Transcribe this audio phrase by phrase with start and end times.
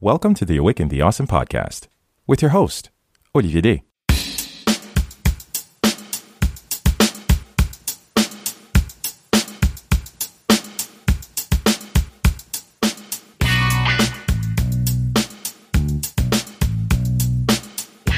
[0.00, 1.88] Welcome to the Awaken the Awesome podcast
[2.24, 2.90] with your host,
[3.34, 3.82] Olivier Day.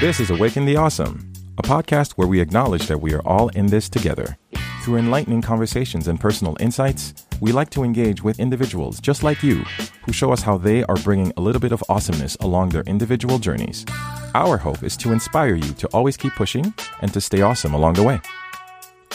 [0.01, 3.69] This is Awaken the Awesome, a podcast where we acknowledge that we are all in
[3.69, 4.37] this together.
[4.83, 9.65] Through enlightening conversations and personal insights, we like to engage with individuals just like you
[10.05, 13.39] who show us how they are bringing a little bit of awesomeness along their individual
[13.39, 13.87] journeys.
[14.35, 17.95] Our hope is to inspire you to always keep pushing and to stay awesome along
[17.95, 18.21] the way.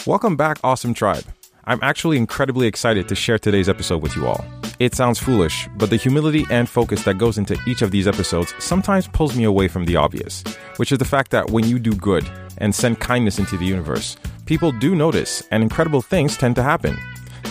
[0.06, 1.24] Welcome back, Awesome Tribe.
[1.64, 4.44] I'm actually incredibly excited to share today's episode with you all.
[4.78, 8.54] It sounds foolish, but the humility and focus that goes into each of these episodes
[8.58, 10.44] sometimes pulls me away from the obvious,
[10.76, 14.16] which is the fact that when you do good and send kindness into the universe,
[14.44, 16.96] people do notice and incredible things tend to happen.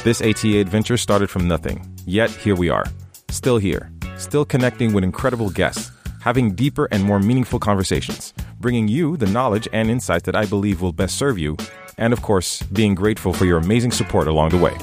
[0.05, 2.85] This ATA adventure started from nothing, yet here we are,
[3.29, 5.89] still here, still connecting with incredible guests,
[6.21, 10.79] having deeper and more meaningful conversations, bringing you the knowledge and insights that I believe
[10.79, 11.57] will best serve you,
[11.97, 14.77] and of course, being grateful for your amazing support along the way.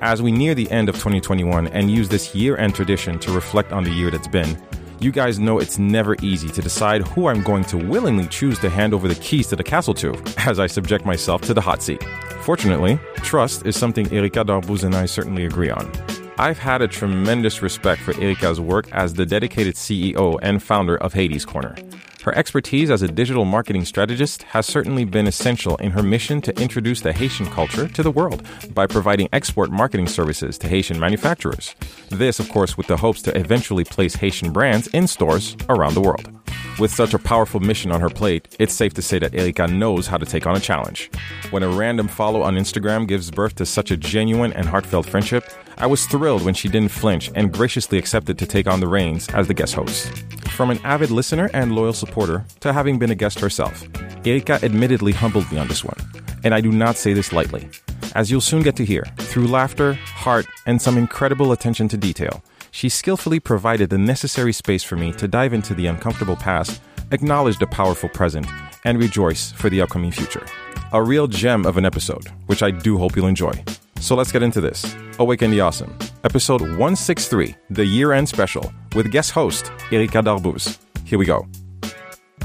[0.00, 3.70] As we near the end of 2021 and use this year end tradition to reflect
[3.70, 4.60] on the year that's been,
[4.98, 8.70] you guys know it's never easy to decide who I'm going to willingly choose to
[8.70, 11.80] hand over the keys to the castle to as I subject myself to the hot
[11.80, 12.02] seat.
[12.44, 15.90] Fortunately, trust is something Erika Darbouz and I certainly agree on.
[16.36, 21.14] I've had a tremendous respect for Erika's work as the dedicated CEO and founder of
[21.14, 21.74] Haiti's Corner.
[22.22, 26.60] Her expertise as a digital marketing strategist has certainly been essential in her mission to
[26.60, 31.74] introduce the Haitian culture to the world by providing export marketing services to Haitian manufacturers.
[32.10, 36.02] This, of course, with the hopes to eventually place Haitian brands in stores around the
[36.02, 36.30] world.
[36.76, 40.08] With such a powerful mission on her plate, it's safe to say that Erika knows
[40.08, 41.08] how to take on a challenge.
[41.50, 45.44] When a random follow on Instagram gives birth to such a genuine and heartfelt friendship,
[45.78, 49.28] I was thrilled when she didn't flinch and graciously accepted to take on the reins
[49.28, 50.08] as the guest host.
[50.48, 53.84] From an avid listener and loyal supporter to having been a guest herself,
[54.26, 55.98] Erika admittedly humbled me on this one.
[56.42, 57.68] And I do not say this lightly.
[58.16, 62.42] As you'll soon get to hear, through laughter, heart, and some incredible attention to detail,
[62.74, 67.56] she skillfully provided the necessary space for me to dive into the uncomfortable past, acknowledge
[67.60, 68.44] the powerful present,
[68.84, 70.44] and rejoice for the upcoming future.
[70.92, 73.52] A real gem of an episode, which I do hope you'll enjoy.
[74.00, 74.92] So let's get into this.
[75.20, 80.76] Awaken the Awesome, episode 163, the year end special, with guest host Erika Darbouz.
[81.04, 81.46] Here we go.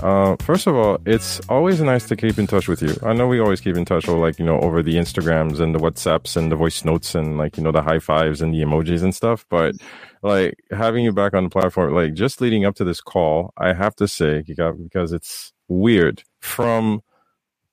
[0.03, 2.95] Uh, first of all, it's always nice to keep in touch with you.
[3.03, 5.75] I know we always keep in touch, over, like you know, over the Instagrams and
[5.75, 8.59] the WhatsApps and the voice notes and like you know the high fives and the
[8.59, 9.45] emojis and stuff.
[9.49, 9.75] But
[10.21, 13.73] like having you back on the platform, like just leading up to this call, I
[13.73, 17.01] have to say, because it's weird from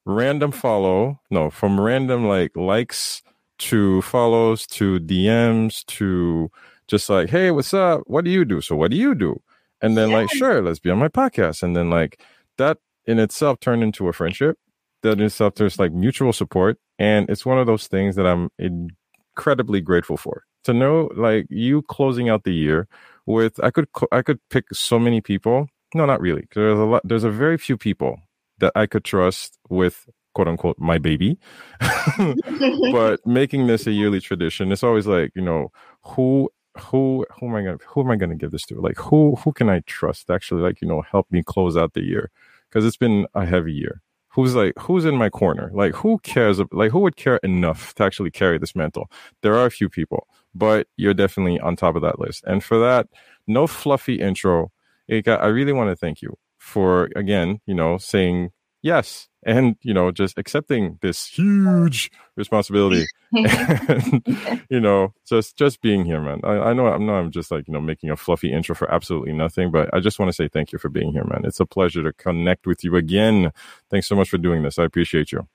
[0.04, 3.22] random follow, no, from random like likes
[3.58, 6.50] to follows to DMs to
[6.88, 8.02] just like, hey, what's up?
[8.06, 8.60] What do you do?
[8.60, 9.40] So what do you do?
[9.82, 10.16] And then yeah.
[10.18, 11.62] like, sure, let's be on my podcast.
[11.62, 12.20] And then like
[12.58, 14.58] that in itself turned into a friendship.
[15.02, 16.78] That in itself there's like mutual support.
[16.98, 20.44] And it's one of those things that I'm incredibly grateful for.
[20.66, 22.88] To know like you closing out the year
[23.24, 25.68] with I could I could pick so many people.
[25.94, 26.46] No, not really.
[26.54, 28.18] There's a lot there's a very few people
[28.58, 31.38] that I could trust with quote unquote my baby.
[32.92, 35.70] But making this a yearly tradition it's always like you know
[36.02, 38.80] who who who am i gonna who am i gonna give this to?
[38.80, 42.02] Like who who can i trust actually like you know help me close out the
[42.04, 42.30] year?
[42.68, 44.02] Because it's been a heavy year.
[44.30, 45.70] Who's like who's in my corner?
[45.72, 49.10] Like who cares like who would care enough to actually carry this mantle?
[49.42, 52.44] There are a few people but you're definitely on top of that list.
[52.46, 53.08] And for that
[53.46, 54.72] no fluffy intro.
[55.08, 58.50] Erika, i really want to thank you for again you know saying
[58.82, 66.04] yes and you know just accepting this huge responsibility and you know just just being
[66.04, 66.40] here man.
[66.42, 68.92] I, I know i'm not i'm just like you know making a fluffy intro for
[68.92, 71.44] absolutely nothing but i just want to say thank you for being here man.
[71.44, 73.52] It's a pleasure to connect with you again.
[73.90, 74.78] Thanks so much for doing this.
[74.78, 75.46] I appreciate you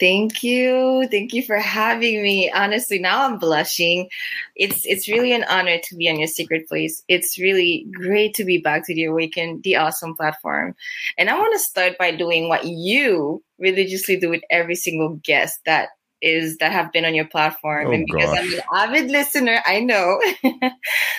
[0.00, 1.08] Thank you.
[1.10, 2.50] Thank you for having me.
[2.52, 4.08] Honestly, now I'm blushing.
[4.54, 7.02] It's it's really an honor to be on your secret place.
[7.08, 10.76] It's really great to be back to the Awaken, the awesome platform.
[11.16, 15.60] And I want to start by doing what you religiously do with every single guest
[15.66, 15.88] that
[16.20, 17.88] is that have been on your platform.
[17.88, 18.38] Oh, and because gosh.
[18.38, 20.20] I'm an avid listener, I know.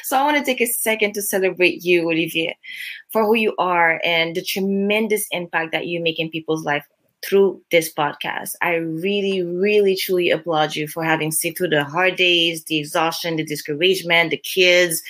[0.03, 2.57] so I want to take a second to celebrate you, Olivier,
[3.11, 6.85] for who you are and the tremendous impact that you make in people's life
[7.25, 8.51] through this podcast.
[8.61, 13.35] I really, really, truly applaud you for having sit through the hard days, the exhaustion,
[13.35, 15.01] the discouragement, the kids,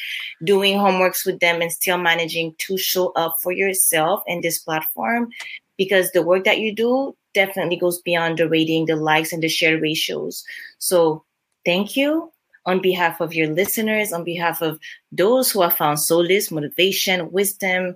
[0.44, 5.30] doing homeworks with them, and still managing to show up for yourself in this platform.
[5.78, 9.50] Because the work that you do definitely goes beyond the rating, the likes, and the
[9.50, 10.44] share ratios.
[10.78, 11.24] So,
[11.66, 12.32] thank you
[12.66, 14.80] on behalf of your listeners, on behalf of
[15.12, 17.96] those who have found solace, motivation, wisdom,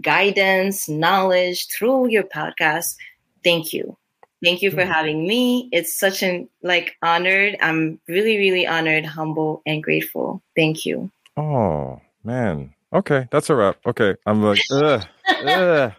[0.00, 2.96] guidance, knowledge through your podcast,
[3.44, 3.96] thank you.
[4.42, 5.68] Thank you for having me.
[5.70, 7.56] It's such an like honored.
[7.60, 10.42] I'm really, really honored, humble, and grateful.
[10.56, 11.10] Thank you.
[11.36, 12.74] Oh man.
[12.92, 13.78] Okay, that's a wrap.
[13.86, 15.06] Okay, I'm like, ugh,
[15.46, 15.92] ugh,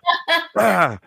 [0.58, 1.00] ah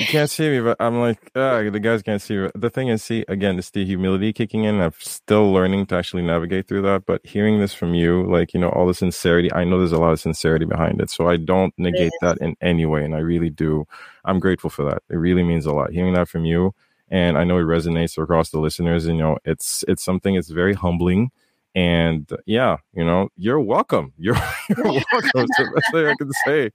[0.00, 2.48] you can't see me, but I'm like, ah, the guys can't see me.
[2.54, 4.80] The thing is, see, again, it's the humility kicking in.
[4.80, 7.04] I'm still learning to actually navigate through that.
[7.04, 9.98] But hearing this from you, like, you know, all the sincerity, I know there's a
[9.98, 11.10] lot of sincerity behind it.
[11.10, 13.04] So I don't negate that in any way.
[13.04, 13.86] And I really do.
[14.24, 15.02] I'm grateful for that.
[15.10, 15.92] It really means a lot.
[15.92, 16.74] Hearing that from you,
[17.10, 19.04] and I know it resonates across the listeners.
[19.04, 20.34] And, you know, it's it's something.
[20.34, 21.30] It's very humbling
[21.74, 24.12] and yeah, you know, you're welcome.
[24.18, 24.34] You're,
[24.68, 25.02] you're welcome.
[25.34, 26.70] That's the best thing I can say.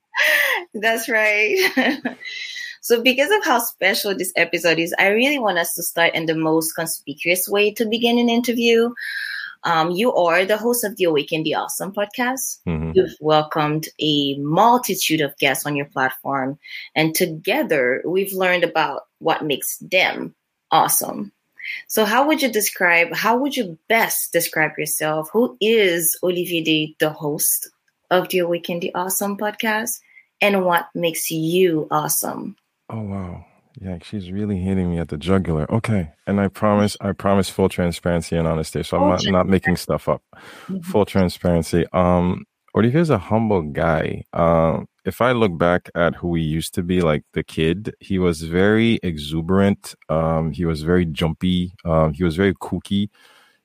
[0.74, 2.18] That's right.
[2.86, 6.28] So, because of how special this episode is, I really want us to start in
[6.28, 8.94] the most conspicuous way to begin an interview.
[9.64, 12.60] Um, you are the host of the Awaken the Awesome podcast.
[12.68, 12.92] Mm-hmm.
[12.94, 16.60] You've welcomed a multitude of guests on your platform,
[16.94, 20.36] and together we've learned about what makes them
[20.70, 21.32] awesome.
[21.88, 25.32] So, how would you describe, how would you best describe yourself?
[25.34, 27.68] Who is Olivier Day, the host
[28.12, 30.02] of the Awaken the Awesome podcast,
[30.40, 32.56] and what makes you awesome?
[32.90, 33.46] Oh wow.
[33.82, 35.70] Yeah, she's really hitting me at the jugular.
[35.72, 36.12] Okay.
[36.28, 38.84] And I promise I promise full transparency and honesty.
[38.84, 40.22] So I'm not, not making stuff up.
[40.34, 40.80] Mm-hmm.
[40.80, 41.86] Full transparency.
[41.94, 42.46] Um
[42.76, 44.24] Olivier's a humble guy.
[44.34, 48.18] Um if I look back at who he used to be, like the kid, he
[48.18, 49.94] was very exuberant.
[50.10, 51.74] Um, he was very jumpy.
[51.86, 53.10] Um, he was very kooky.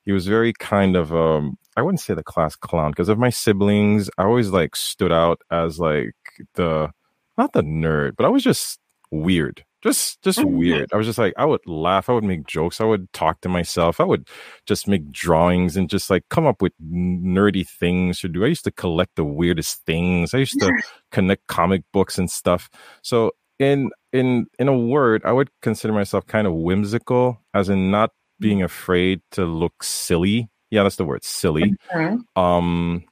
[0.03, 3.29] He was very kind of um, I wouldn't say the class clown because of my
[3.29, 4.09] siblings.
[4.17, 6.15] I always like stood out as like
[6.55, 6.91] the
[7.37, 8.79] not the nerd, but I was just
[9.11, 9.63] weird.
[9.83, 10.57] Just just mm-hmm.
[10.57, 10.93] weird.
[10.93, 12.07] I was just like i would laugh.
[12.09, 12.79] I would make jokes.
[12.79, 13.99] I would talk to myself.
[13.99, 14.27] I would
[14.67, 18.43] just make drawings and just like come up with nerdy things to do.
[18.43, 20.33] I used to collect the weirdest things.
[20.33, 20.71] I used to
[21.11, 22.69] connect comic books and stuff.
[23.01, 27.91] So in in in a word i would consider myself kind of whimsical as in
[27.91, 28.09] not
[28.39, 30.49] being afraid to look silly.
[30.69, 31.75] Yeah that's the word silly.
[31.93, 32.41] Mm-hmm.
[32.41, 33.03] um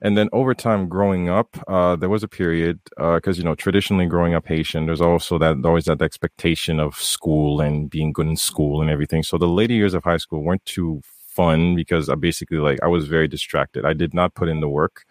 [0.00, 3.54] and then over time growing up uh, there was a period because uh, you know
[3.54, 8.26] traditionally growing up haitian there's also that always that expectation of school and being good
[8.26, 9.22] in school and everything.
[9.22, 12.86] So the later years of high school weren't too fun because i basically like i
[12.86, 13.84] was very distracted.
[13.84, 15.04] I did not put in the work.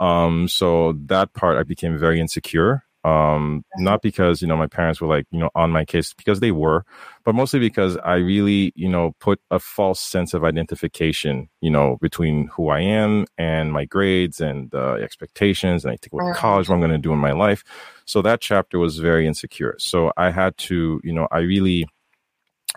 [0.00, 5.00] Um, so that part i became very insecure um, not because you know my parents
[5.00, 6.84] were like you know on my case because they were
[7.24, 11.98] but mostly because i really you know put a false sense of identification you know
[12.00, 16.68] between who i am and my grades and uh, expectations and i think what college
[16.68, 17.62] what i'm going to do in my life.
[18.06, 19.76] So that chapter was very insecure.
[19.78, 21.86] So i had to you know i really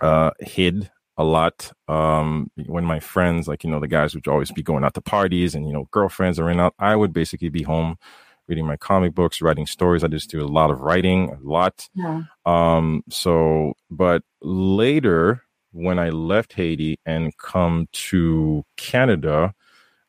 [0.00, 4.52] uh, hid a lot um, when my friends like you know the guys would always
[4.52, 7.50] be going out to parties and you know girlfriends are in out i would basically
[7.50, 7.98] be home
[8.50, 10.04] reading my comic books, writing stories.
[10.04, 11.88] I just do a lot of writing, a lot.
[11.94, 12.22] Yeah.
[12.44, 19.54] Um, so, but later, when I left Haiti and come to Canada,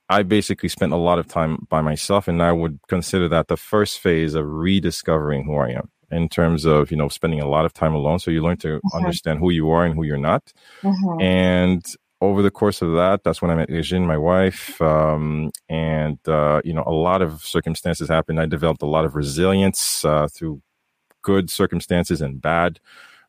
[0.10, 3.56] I basically spent a lot of time by myself, and I would consider that the
[3.56, 7.66] first phase of rediscovering who I am in terms of you know spending a lot
[7.66, 8.20] of time alone.
[8.20, 8.98] So you learn to mm-hmm.
[8.98, 10.52] understand who you are and who you're not,
[10.82, 11.22] mm-hmm.
[11.22, 11.86] and
[12.22, 16.62] over the course of that, that's when I met Regine, my wife, um, and uh,
[16.64, 18.40] you know, a lot of circumstances happened.
[18.40, 20.62] I developed a lot of resilience uh, through
[21.24, 22.80] good circumstances and bad.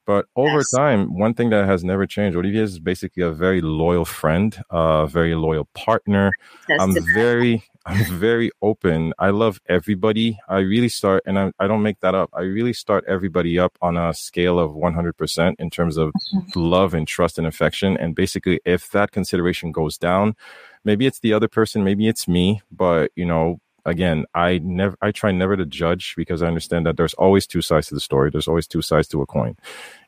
[0.04, 0.70] But over yes.
[0.74, 5.06] time, one thing that has never changed, Olivier is basically a very loyal friend, a
[5.06, 6.32] very loyal partner.
[6.68, 9.12] That's I'm very, I'm very open.
[9.18, 10.38] I love everybody.
[10.48, 12.30] I really start, and I, I don't make that up.
[12.32, 16.60] I really start everybody up on a scale of 100% in terms of mm-hmm.
[16.60, 17.96] love and trust and affection.
[17.96, 20.36] And basically, if that consideration goes down,
[20.84, 25.10] maybe it's the other person, maybe it's me, but you know, again, I never, I
[25.10, 28.30] try never to judge because I understand that there's always two sides to the story.
[28.30, 29.56] There's always two sides to a coin.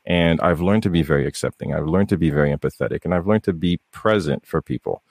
[0.05, 1.75] And I've learned to be very accepting.
[1.75, 5.03] I've learned to be very empathetic and I've learned to be present for people.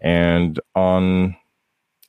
[0.00, 1.36] And on,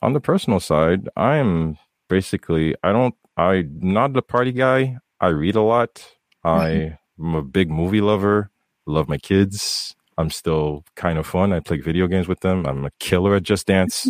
[0.02, 1.78] on the personal side, I am
[2.10, 4.98] basically, I don't, I'm not the party guy.
[5.20, 6.06] I read a lot.
[6.46, 6.96] Mm-hmm.
[7.24, 8.50] I'm a big movie lover.
[8.86, 9.96] Love my kids.
[10.18, 11.54] I'm still kind of fun.
[11.54, 12.66] I play video games with them.
[12.66, 14.08] I'm a killer at Just Dance.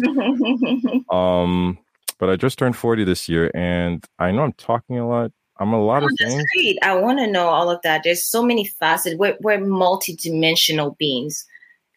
[1.12, 1.77] um,
[2.19, 5.31] but I just turned 40 this year and I know I'm talking a lot.
[5.60, 6.43] I'm a lot oh, of things.
[6.55, 6.79] Great.
[6.81, 8.01] I want to know all of that.
[8.03, 9.15] There's so many facets.
[9.15, 11.45] We're, we're multi-dimensional beings.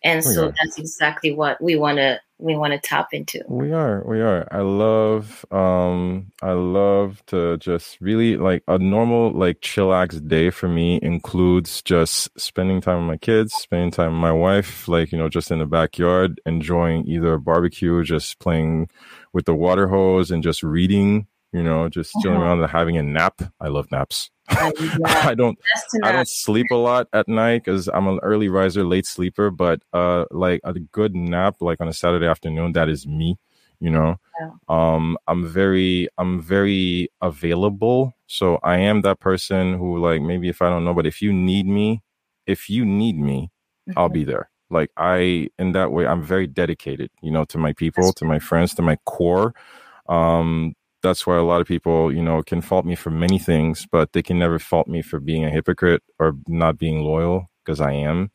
[0.04, 3.42] And so that's exactly what we want to we want to tap into.
[3.48, 4.46] We are we are.
[4.50, 10.68] I love um i love to just really like a normal like chillax day for
[10.68, 15.18] me includes just spending time with my kids spending time with my wife like you
[15.18, 18.88] know just in the backyard enjoying either a barbecue just playing
[19.32, 22.46] with the water hose and just reading you know just chilling uh-huh.
[22.46, 25.58] around and having a nap i love naps I don't
[26.02, 29.50] I don't sleep a lot at night because I'm an early riser, late sleeper.
[29.50, 33.38] But uh, like a good nap, like on a Saturday afternoon, that is me.
[33.80, 34.50] You know, yeah.
[34.68, 38.14] um, I'm very I'm very available.
[38.26, 41.32] So I am that person who like maybe if I don't know, but if you
[41.32, 42.02] need me,
[42.46, 43.50] if you need me,
[43.88, 43.98] mm-hmm.
[43.98, 44.50] I'll be there.
[44.70, 47.10] Like I in that way, I'm very dedicated.
[47.20, 49.54] You know, to my people, That's to my friends, to my core.
[50.08, 53.86] Um, that's why a lot of people, you know, can fault me for many things,
[53.92, 57.80] but they can never fault me for being a hypocrite or not being loyal because
[57.80, 58.30] I am.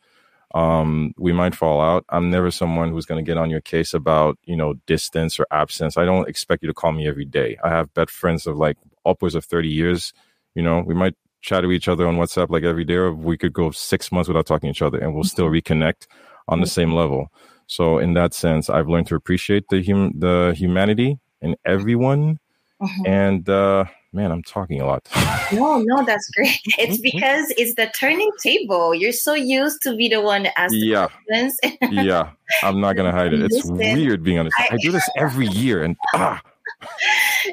[0.54, 2.04] Um, we might fall out.
[2.08, 5.46] I'm never someone who's going to get on your case about, you know, distance or
[5.50, 5.96] absence.
[5.96, 7.58] I don't expect you to call me every day.
[7.62, 10.12] I have best friends of like upwards of 30 years.
[10.54, 13.36] You know, we might chat to each other on WhatsApp like every day, or we
[13.36, 15.72] could go six months without talking to each other and we'll still mm-hmm.
[15.72, 16.06] reconnect
[16.46, 17.32] on the same level.
[17.66, 22.38] So in that sense, I've learned to appreciate the hum- the humanity in everyone
[22.80, 23.06] Mm-hmm.
[23.06, 25.06] And uh, man, I'm talking a lot.
[25.52, 26.60] no, no, that's great.
[26.78, 27.02] It's mm-hmm.
[27.02, 28.94] because it's the turning table.
[28.94, 31.08] You're so used to be the one to ask yeah.
[31.26, 31.58] questions.
[31.90, 32.30] yeah,
[32.62, 33.42] I'm not gonna hide it.
[33.42, 34.56] It's weird being honest.
[34.58, 36.40] I, I do this every year, and ah.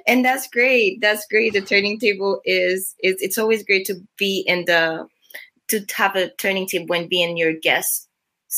[0.08, 1.02] and that's great.
[1.02, 1.54] That's great.
[1.54, 5.08] The turning table is is it's always great to be in the
[5.68, 8.07] to have a turning table when being your guest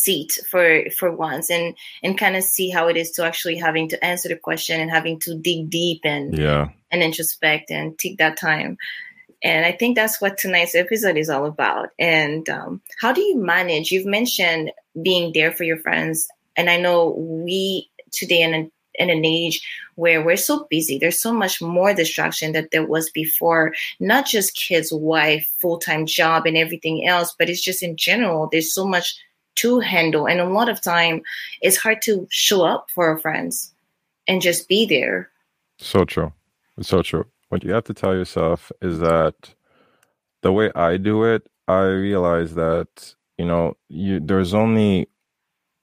[0.04, 3.90] seat for for once and and kind of see how it is to actually having
[3.90, 8.18] to answer the question and having to dig deep and yeah and introspect and take
[8.18, 8.78] that time
[9.44, 13.38] and i think that's what tonight's episode is all about and um, how do you
[13.38, 18.72] manage you've mentioned being there for your friends and i know we today in an
[18.96, 19.66] in an age
[19.96, 20.98] where we're so busy.
[20.98, 26.06] There's so much more distraction that there was before, not just kids, wife, full time
[26.06, 28.50] job, and everything else, but it's just in general.
[28.52, 29.18] There's so much
[29.62, 30.28] to handle.
[30.28, 31.22] And a lot of time
[31.62, 33.74] it's hard to show up for our friends
[34.28, 35.30] and just be there.
[35.78, 36.34] So true.
[36.78, 37.26] It's so true.
[37.50, 39.36] What you have to tell yourself is that
[40.42, 45.08] the way I do it, I realize that, you know, you there's only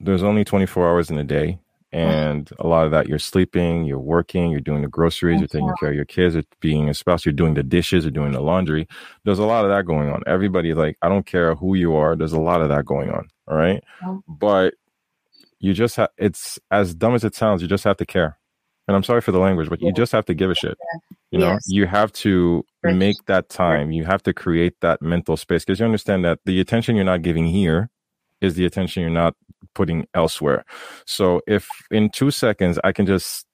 [0.00, 1.58] there's only 24 hours in a day
[1.92, 5.72] and a lot of that you're sleeping you're working you're doing the groceries you're taking
[5.78, 8.40] care of your kids you're being a spouse you're doing the dishes you're doing the
[8.40, 8.86] laundry
[9.24, 12.16] there's a lot of that going on everybody like i don't care who you are
[12.16, 13.82] there's a lot of that going on all right.
[14.28, 14.74] But
[15.58, 18.38] you just have, it's as dumb as it sounds, you just have to care.
[18.88, 20.78] And I'm sorry for the language, but you just have to give a shit.
[21.32, 21.64] You know, yes.
[21.66, 23.90] you have to make that time.
[23.90, 27.22] You have to create that mental space because you understand that the attention you're not
[27.22, 27.90] giving here
[28.40, 29.34] is the attention you're not
[29.74, 30.64] putting elsewhere.
[31.04, 33.44] So if in two seconds I can just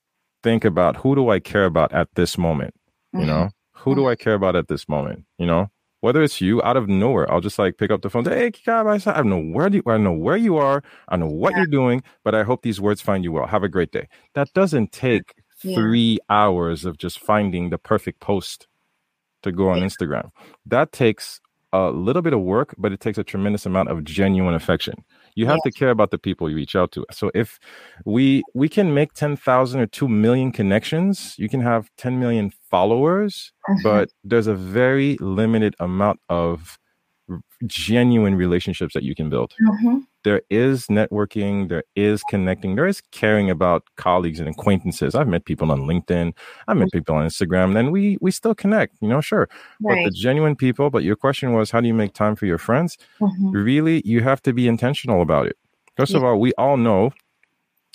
[0.43, 2.75] think about who do I care about at this moment,
[3.13, 3.29] you mm-hmm.
[3.29, 4.11] know, who do mm-hmm.
[4.11, 5.71] I care about at this moment, you know,
[6.03, 8.51] whether it's you out of nowhere, I'll just like pick up the phone, say, Hey,
[8.51, 10.83] Kika, I don't know where you, I know where you are.
[11.09, 11.59] I know what yeah.
[11.59, 13.47] you're doing, but I hope these words find you well.
[13.47, 14.09] Have a great day.
[14.35, 15.77] That doesn't take yeah.
[15.77, 18.67] three hours of just finding the perfect post
[19.45, 19.85] to go on yeah.
[19.85, 20.31] Instagram.
[20.67, 21.41] That takes
[21.73, 25.05] a little bit of work, but it takes a tremendous amount of genuine affection
[25.35, 25.73] you have yes.
[25.73, 27.59] to care about the people you reach out to so if
[28.05, 33.53] we we can make 10,000 or 2 million connections you can have 10 million followers
[33.69, 33.83] mm-hmm.
[33.83, 36.79] but there's a very limited amount of
[37.67, 39.55] genuine relationships that you can build.
[39.63, 39.99] Mm-hmm.
[40.25, 45.15] There is networking, there is connecting, there is caring about colleagues and acquaintances.
[45.15, 46.33] I've met people on LinkedIn,
[46.69, 49.49] I've met people on Instagram, and we we still connect, you know, sure.
[49.81, 50.05] Right.
[50.05, 52.59] But the genuine people, but your question was how do you make time for your
[52.59, 52.99] friends?
[53.21, 53.51] Mm-hmm.
[53.51, 55.57] Really, you have to be intentional about it.
[55.97, 56.19] First yeah.
[56.19, 57.13] of all, we all know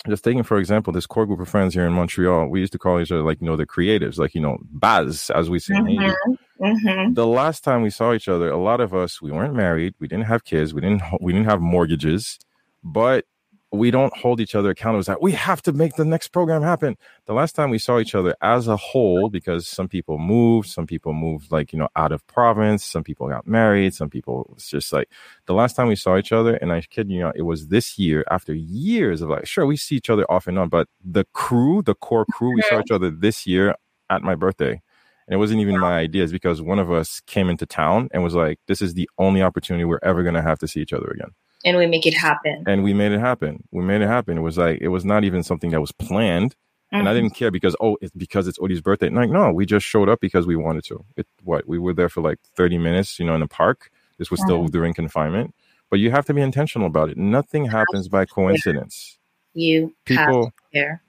[0.06, 2.78] just taking for example this core group of friends here in Montreal, we used to
[2.78, 5.74] call each other like you know the creatives, like you know Baz as we say.
[5.74, 6.34] Mm-hmm.
[6.60, 7.14] Mm-hmm.
[7.14, 10.08] The last time we saw each other, a lot of us we weren't married, we
[10.08, 12.38] didn't have kids, we didn't we didn't have mortgages,
[12.82, 13.24] but
[13.70, 15.02] we don't hold each other accountable.
[15.04, 16.96] That we have to make the next program happen.
[17.26, 20.86] The last time we saw each other as a whole, because some people moved, some
[20.86, 24.68] people moved like you know out of province, some people got married, some people it's
[24.68, 25.08] just like
[25.46, 27.98] the last time we saw each other, and I kid you not, it was this
[27.98, 31.24] year after years of like sure we see each other off and on, but the
[31.34, 33.74] crew, the core crew, we saw each other this year
[34.10, 34.80] at my birthday.
[35.28, 38.34] And it wasn't even my ideas because one of us came into town and was
[38.34, 41.06] like, this is the only opportunity we're ever going to have to see each other
[41.08, 41.30] again
[41.64, 42.64] and we make it happen.
[42.66, 43.64] And we made it happen.
[43.72, 44.38] We made it happen.
[44.38, 46.52] It was like it was not even something that was planned.
[46.52, 47.00] Mm-hmm.
[47.00, 47.38] And I didn't mm-hmm.
[47.38, 49.10] care because oh, it's because it's Odie's birthday.
[49.10, 51.04] Like no, we just showed up because we wanted to.
[51.16, 53.90] It what we were there for like thirty minutes, you know, in the park.
[54.18, 54.72] This was still mm-hmm.
[54.72, 55.54] during confinement.
[55.90, 57.16] but you have to be intentional about it.
[57.16, 59.18] Nothing happens by coincidence.
[59.54, 61.02] You People there.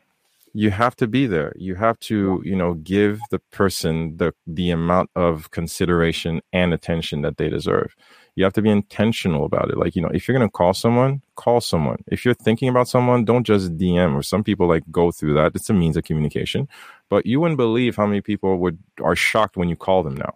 [0.54, 1.54] You have to be there.
[1.56, 7.22] You have to, you know, give the person the the amount of consideration and attention
[7.22, 7.96] that they deserve.
[8.36, 9.78] You have to be intentional about it.
[9.78, 11.98] Like, you know, if you're going to call someone, call someone.
[12.08, 15.52] If you're thinking about someone, don't just DM or some people like go through that.
[15.56, 16.68] It's a means of communication.
[17.10, 20.36] But you wouldn't believe how many people would are shocked when you call them now.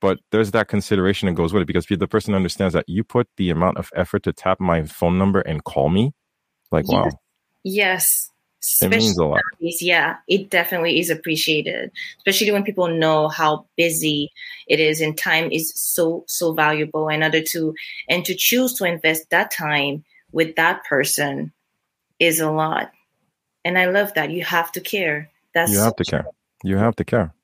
[0.00, 3.28] But there's that consideration that goes with it because the person understands that you put
[3.36, 6.12] the amount of effort to tap my phone number and call me.
[6.72, 7.10] Like, wow,
[7.64, 8.30] Yes.
[8.82, 9.40] It means a lot.
[9.60, 14.30] nowadays, yeah, it definitely is appreciated, especially when people know how busy
[14.68, 17.08] it is and time is so so valuable.
[17.08, 17.74] And other to
[18.08, 21.52] and to choose to invest that time with that person
[22.18, 22.90] is a lot.
[23.64, 25.30] And I love that you have to care.
[25.54, 26.26] That's You have to care.
[26.62, 27.34] You have to care.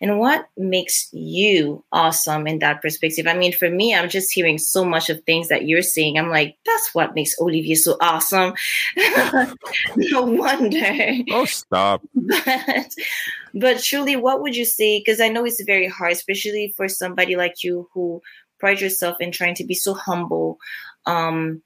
[0.00, 3.26] And what makes you awesome in that perspective?
[3.26, 6.18] I mean, for me, I'm just hearing so much of things that you're saying.
[6.18, 8.54] I'm like, that's what makes Olivier so awesome.
[9.96, 11.24] no wonder.
[11.30, 12.02] Oh, stop.
[12.30, 12.94] But,
[13.54, 15.00] but truly, what would you say?
[15.00, 18.22] Because I know it's very hard, especially for somebody like you who
[18.58, 20.58] pride yourself in trying to be so humble.
[21.06, 21.62] Um,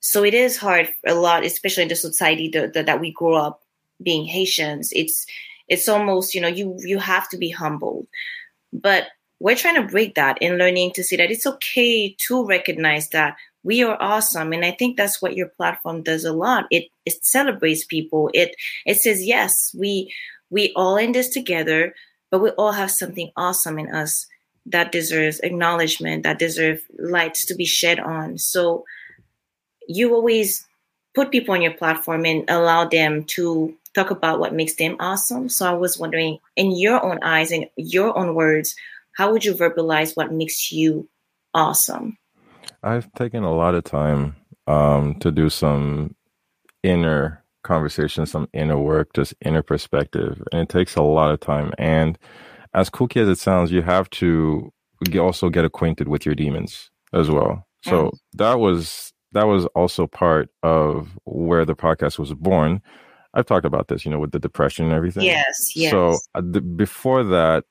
[0.00, 3.34] so it is hard a lot, especially in the society that, that, that we grew
[3.34, 3.62] up
[4.02, 4.90] being Haitians.
[4.92, 5.26] It's
[5.68, 8.06] it's almost you know you you have to be humbled,
[8.72, 9.08] but
[9.38, 13.36] we're trying to break that and learning to see that it's okay to recognize that
[13.64, 14.52] we are awesome.
[14.52, 16.66] And i think that's what your platform does a lot.
[16.70, 18.30] It it celebrates people.
[18.34, 18.56] It
[18.86, 20.12] it says yes we
[20.50, 21.94] we all in this together
[22.30, 24.26] but we all have something awesome in us
[24.66, 28.36] that deserves acknowledgement that deserve lights to be shed on.
[28.36, 28.84] So
[29.88, 30.66] you always
[31.14, 35.48] put people on your platform and allow them to talk about what makes them awesome
[35.48, 38.76] so i was wondering in your own eyes in your own words
[39.16, 41.08] how would you verbalize what makes you
[41.54, 42.16] awesome
[42.82, 44.36] I've taken a lot of time
[44.66, 46.14] um, to do some
[46.82, 50.42] inner conversation, some inner work, just inner perspective.
[50.52, 51.72] And it takes a lot of time.
[51.78, 52.18] And
[52.74, 54.72] as kooky as it sounds, you have to
[55.18, 57.66] also get acquainted with your demons as well.
[57.82, 62.82] So that was that was also part of where the podcast was born.
[63.34, 65.24] I've talked about this, you know, with the depression and everything.
[65.24, 67.64] yes yes So uh, the, before that,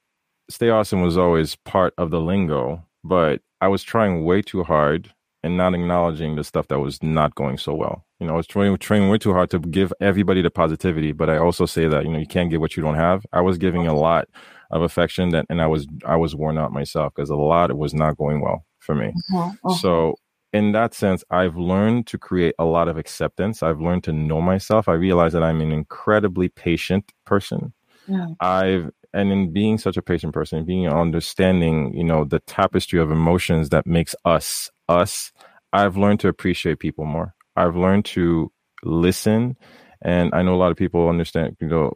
[0.49, 5.11] Stay Awesome was always part of the lingo, but I was trying way too hard
[5.43, 8.03] and not acknowledging the stuff that was not going so well.
[8.19, 11.29] You know, I was trying, trying way too hard to give everybody the positivity, but
[11.29, 13.25] I also say that you know you can't give what you don't have.
[13.33, 14.27] I was giving a lot
[14.71, 17.93] of affection that, and I was I was worn out myself because a lot was
[17.93, 19.13] not going well for me.
[19.33, 19.77] Mhm, mhm.
[19.79, 20.15] So
[20.55, 23.61] in that sense, I've learned to create a lot of acceptance.
[23.61, 24.87] I've learned to know myself.
[24.87, 27.73] I realize that I'm an incredibly patient person.
[28.07, 28.37] Mm.
[28.39, 33.11] I've and in being such a patient person, being understanding, you know, the tapestry of
[33.11, 35.33] emotions that makes us us,
[35.73, 37.35] I've learned to appreciate people more.
[37.57, 38.49] I've learned to
[38.81, 39.57] listen,
[40.01, 41.93] and I know a lot of people understand, you know,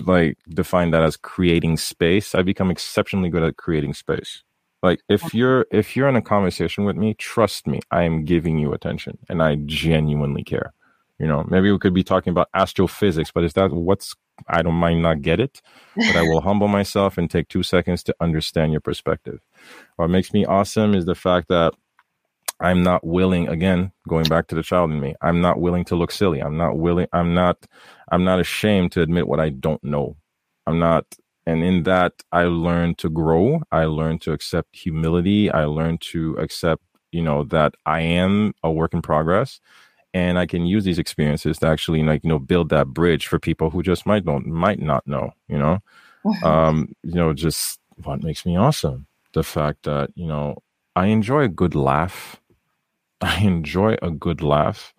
[0.00, 2.34] like define that as creating space.
[2.34, 4.42] I've become exceptionally good at creating space.
[4.84, 8.58] Like if you're if you're in a conversation with me, trust me, I am giving
[8.58, 10.74] you attention, and I genuinely care.
[11.18, 14.14] You know, maybe we could be talking about astrophysics, but is that what's
[14.48, 15.62] I don't mind not get it,
[15.96, 19.40] but I will humble myself and take two seconds to understand your perspective.
[19.96, 21.72] What makes me awesome is the fact that
[22.60, 25.96] I'm not willing, again, going back to the child in me, I'm not willing to
[25.96, 26.40] look silly.
[26.40, 27.66] I'm not willing, I'm not,
[28.12, 30.16] I'm not ashamed to admit what I don't know.
[30.66, 31.06] I'm not,
[31.46, 33.62] and in that, I learned to grow.
[33.70, 35.50] I learned to accept humility.
[35.50, 39.60] I learned to accept, you know, that I am a work in progress
[40.14, 43.38] and I can use these experiences to actually like you know build that bridge for
[43.38, 45.80] people who just might don't might not know you know
[46.42, 50.62] um you know just what makes me awesome the fact that you know
[50.96, 52.40] I enjoy a good laugh
[53.20, 54.94] I enjoy a good laugh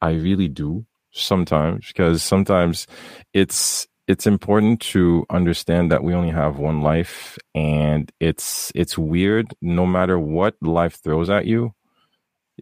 [0.00, 2.86] I really do sometimes because sometimes
[3.32, 9.54] it's it's important to understand that we only have one life and it's it's weird.
[9.60, 11.74] No matter what life throws at you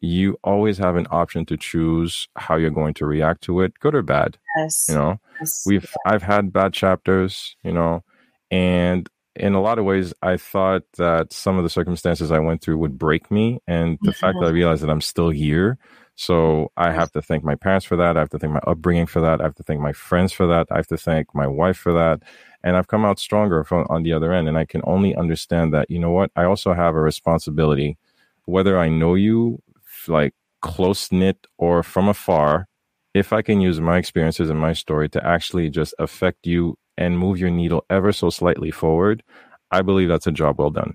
[0.00, 3.94] you always have an option to choose how you're going to react to it good
[3.94, 5.20] or bad yes, you know?
[5.40, 5.62] Yes.
[5.66, 8.02] we've i've had bad chapters you know?
[8.50, 12.62] And in a lot of ways i thought that some of the circumstances i went
[12.62, 14.54] through would break me and the fact that i mm-hmm.
[14.54, 15.78] realized that i'm still here
[16.16, 18.16] so i have to thank my parents for that.
[18.16, 19.40] I have to thank my upbringing for that.
[19.40, 20.68] I have to thank my friends for that.
[20.70, 22.22] I have to thank my wife for that.
[22.64, 24.48] And i've come out stronger from on the other end.
[24.48, 26.30] And i can only understand that you know what?
[26.36, 27.98] I also have a responsibility
[28.46, 29.60] whether i know you
[30.08, 32.66] like close knit or from afar
[33.14, 37.18] if i can use my experiences and my story to actually just affect you and
[37.18, 39.22] move your needle ever so slightly forward
[39.70, 40.94] i believe that's a job well done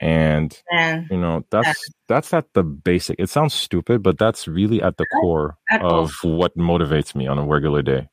[0.00, 1.08] And Man.
[1.10, 3.16] you know, that's that's at the basic.
[3.18, 7.38] It sounds stupid, but that's really at the core At of what motivates me on
[7.38, 8.08] a regular day.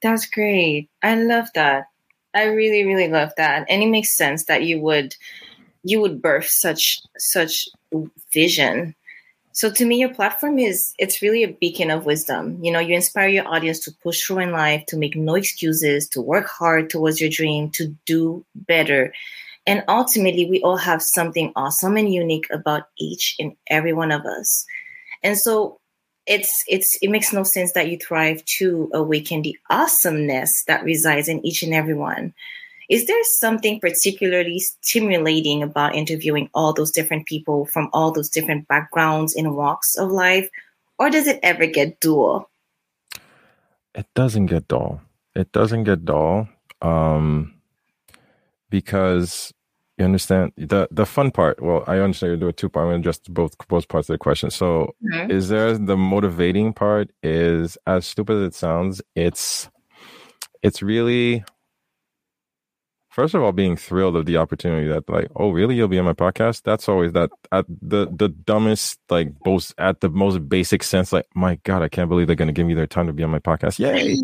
[0.00, 0.90] That's great.
[1.02, 1.86] I love that.
[2.34, 3.66] I really, really love that.
[3.68, 5.16] And it makes sense that you would
[5.82, 7.68] you would birth such such
[8.32, 8.94] vision.
[9.52, 12.58] So to me, your platform is it's really a beacon of wisdom.
[12.62, 16.08] You know, you inspire your audience to push through in life, to make no excuses,
[16.08, 19.12] to work hard towards your dream, to do better.
[19.66, 24.22] And ultimately, we all have something awesome and unique about each and every one of
[24.26, 24.66] us.
[25.22, 25.80] And so
[26.26, 31.28] it's it's it makes no sense that you thrive to awaken the awesomeness that resides
[31.28, 32.34] in each and every one.
[32.90, 38.68] Is there something particularly stimulating about interviewing all those different people from all those different
[38.68, 40.48] backgrounds and walks of life?
[40.98, 42.50] Or does it ever get dual?
[43.94, 45.00] It doesn't get dull.
[45.34, 46.48] It doesn't get dull.
[46.82, 47.53] Um
[48.78, 49.52] because
[49.98, 51.62] you understand the the fun part.
[51.62, 52.84] Well, I understand you're doing two part.
[52.84, 54.50] I'm gonna address both both parts of the question.
[54.50, 55.30] So Mhm.
[55.30, 59.70] is there the motivating part is as stupid as it sounds it's
[60.62, 61.44] it's really
[63.10, 66.04] first of all being thrilled of the opportunity that like oh really you'll be on
[66.04, 70.82] my podcast that's always that at the the dumbest like most at the most basic
[70.82, 73.12] sense like my god i can't believe they're going to give me their time to
[73.12, 74.16] be on my podcast yay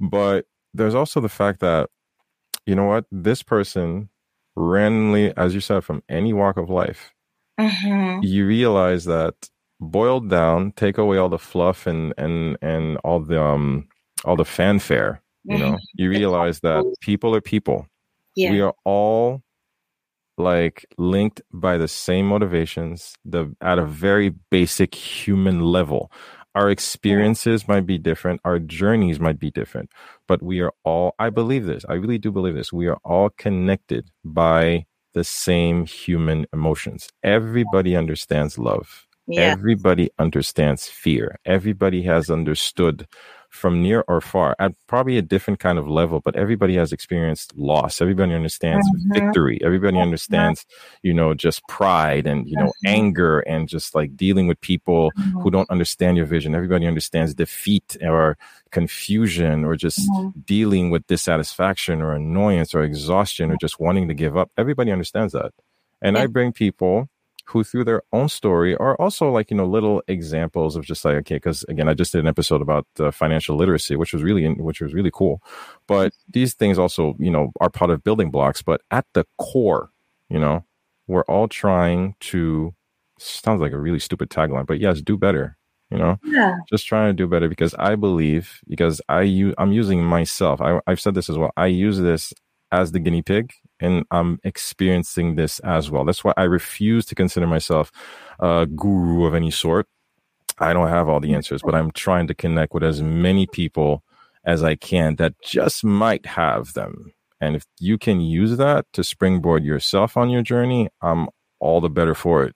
[0.00, 1.90] but there's also the fact that
[2.70, 4.08] you know what this person
[4.56, 7.02] randomly as you said from any walk of life
[7.58, 8.22] Mhm.
[8.32, 9.34] you realize that
[9.80, 13.66] boiled down take away all the fluff and and and all the um
[14.26, 15.12] all the fanfare
[15.44, 17.78] you know you realize that people are people
[18.36, 18.52] Yeah.
[18.52, 19.42] we are all
[20.38, 20.78] like
[21.14, 22.98] linked by the same motivations
[23.32, 26.10] the at a very basic human level
[26.54, 28.40] our experiences might be different.
[28.44, 29.90] Our journeys might be different.
[30.26, 31.84] But we are all i believe this.
[31.88, 32.72] I really do believe this.
[32.72, 37.08] We are all connected by the same human emotions.
[37.22, 39.06] Everybody understands love.
[39.26, 39.42] Yeah.
[39.42, 41.38] everybody understands fear.
[41.44, 43.06] Everybody has understood
[43.50, 47.52] from near or far at probably a different kind of level but everybody has experienced
[47.56, 49.12] loss everybody understands Mhm.
[49.14, 50.64] victory everybody understands
[51.02, 52.86] you know just pride and you know Mhm.
[52.86, 55.42] anger and just like dealing with people Mhm.
[55.42, 58.38] who don't understand your vision everybody understands defeat or
[58.70, 60.32] confusion or just Mhm.
[60.46, 65.32] dealing with dissatisfaction or annoyance or exhaustion or just wanting to give up everybody understands
[65.32, 65.52] that
[66.00, 66.22] and Yeah.
[66.22, 67.08] i bring people
[67.50, 71.16] who through their own story are also like you know little examples of just like
[71.16, 74.46] okay because again i just did an episode about uh, financial literacy which was really
[74.54, 75.40] which was really cool
[75.86, 79.90] but these things also you know are part of building blocks but at the core
[80.28, 80.64] you know
[81.06, 82.72] we're all trying to
[83.18, 85.56] sounds like a really stupid tagline but yes do better
[85.90, 86.54] you know Yeah.
[86.70, 90.60] just trying to do better because I believe because I use I'm using myself.
[90.60, 91.50] I, I've said this as well.
[91.56, 92.32] I use this
[92.70, 96.04] as the guinea pig, and I'm experiencing this as well.
[96.04, 97.90] That's why I refuse to consider myself
[98.38, 99.86] a guru of any sort.
[100.58, 104.02] I don't have all the answers, but I'm trying to connect with as many people
[104.44, 107.12] as I can that just might have them.
[107.40, 111.88] And if you can use that to springboard yourself on your journey, I'm all the
[111.88, 112.54] better for it.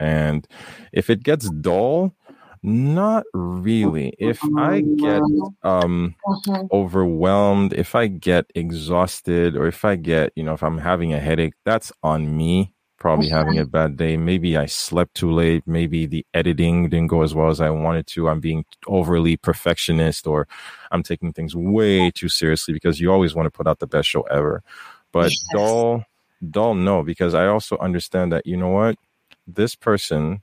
[0.00, 0.48] And
[0.92, 2.14] if it gets dull,
[2.62, 4.14] not really.
[4.18, 5.24] If I get
[5.62, 6.70] um Mhm.
[6.72, 11.20] overwhelmed, if I get exhausted, or if I get, you know, if I'm having a
[11.20, 12.74] headache, that's on me.
[12.98, 14.16] Probably having a bad day.
[14.16, 15.64] Maybe I slept too late.
[15.66, 18.28] Maybe the editing didn't go as well as I wanted to.
[18.28, 20.46] I'm being overly perfectionist, or
[20.92, 24.08] I'm taking things way too seriously because you always want to put out the best
[24.08, 24.62] show ever.
[25.12, 25.50] But Yes.
[25.50, 26.04] dull,
[26.50, 28.96] dull, no, because I also understand that, you know what?
[29.46, 30.42] This person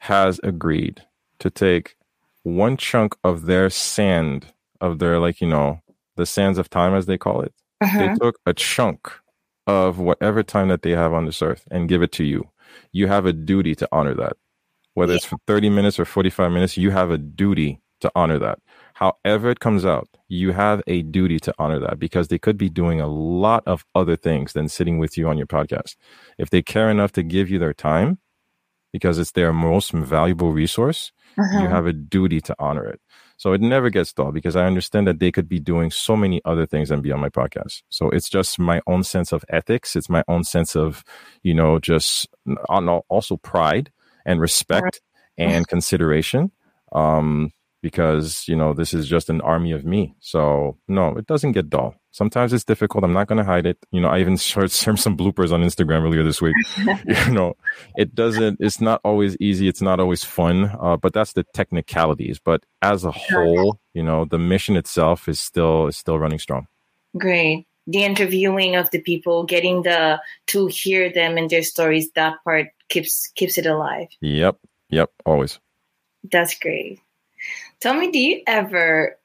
[0.00, 1.02] has agreed
[1.42, 1.96] to take
[2.44, 4.46] one chunk of their sand
[4.80, 5.80] of their like you know
[6.16, 7.52] the sands of time as they call it.
[7.82, 7.98] Mhm.
[7.98, 9.10] they took a chunk
[9.66, 12.48] of whatever time that they have on this earth and give it to you.
[12.92, 14.34] You have a duty to honor that.
[14.94, 18.58] Whether it's for 30 minutes or 45 minutes you have a duty to honor that.
[18.94, 22.68] However it comes out you have a duty to honor that because they could be
[22.68, 25.96] doing a lot of other things than sitting with you on your podcast.
[26.38, 28.18] If they care enough to give you their time
[28.92, 31.70] because it's their most valuable resource you Mhm.
[31.70, 33.00] have a duty to honor it.
[33.38, 36.40] So it never gets dull because I understand that they could be doing so many
[36.44, 37.82] other things and be on my podcast.
[37.88, 39.96] So it's just my own sense of ethics.
[39.96, 41.02] It's my own sense of,
[41.42, 42.28] you know, just
[43.08, 43.90] also pride
[44.26, 45.00] and respect
[45.38, 46.52] and consideration.
[46.92, 47.50] Um,
[47.82, 50.14] because, you know, this is just an army of me.
[50.20, 51.94] So no, it doesn't get dull.
[52.12, 53.04] Sometimes it's difficult.
[53.04, 53.78] I'm not going to hide it.
[53.90, 56.54] You know, I even shared some bloopers on Instagram earlier this week.
[57.26, 57.56] you know,
[57.96, 62.38] it doesn't it's not always easy it's not always fun uh, but that's the technicalities
[62.38, 66.66] but as a whole you know the mission itself is still is still running strong
[67.16, 67.66] Great.
[67.86, 72.68] the interviewing of the people, getting the to hear them and their stories, that part
[72.88, 74.08] keeps keeps it alive.
[74.20, 74.58] Yep.
[74.90, 75.10] Yep.
[75.26, 75.58] Always.
[76.30, 77.00] That's great.
[77.80, 79.18] Tell me, do you ever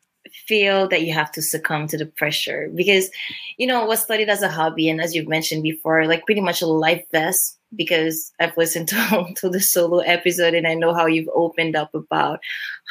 [0.48, 2.70] feel that you have to succumb to the pressure?
[2.74, 3.10] Because,
[3.58, 6.62] you know, was studied as a hobby, and as you've mentioned before, like pretty much
[6.62, 7.58] a life vest.
[7.76, 11.94] Because I've listened to, to the solo episode and I know how you've opened up
[11.94, 12.40] about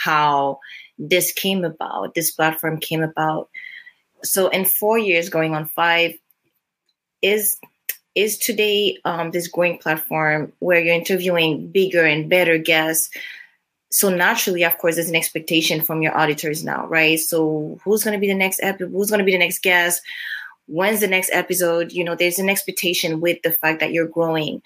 [0.05, 0.59] how
[0.99, 3.49] this came about, this platform came about.
[4.23, 6.15] So, in four years, going on five,
[7.23, 7.59] is
[8.15, 13.11] is today um, this growing platform where you're interviewing bigger and better guests
[13.91, 17.19] so naturally of course there's an expectation from your auditors now right?
[17.19, 20.03] So who's going to be the next episode who's going to be the next guest?
[20.67, 21.93] When's the next episode?
[21.93, 24.63] You know there's an expectation with the fact that you're growing.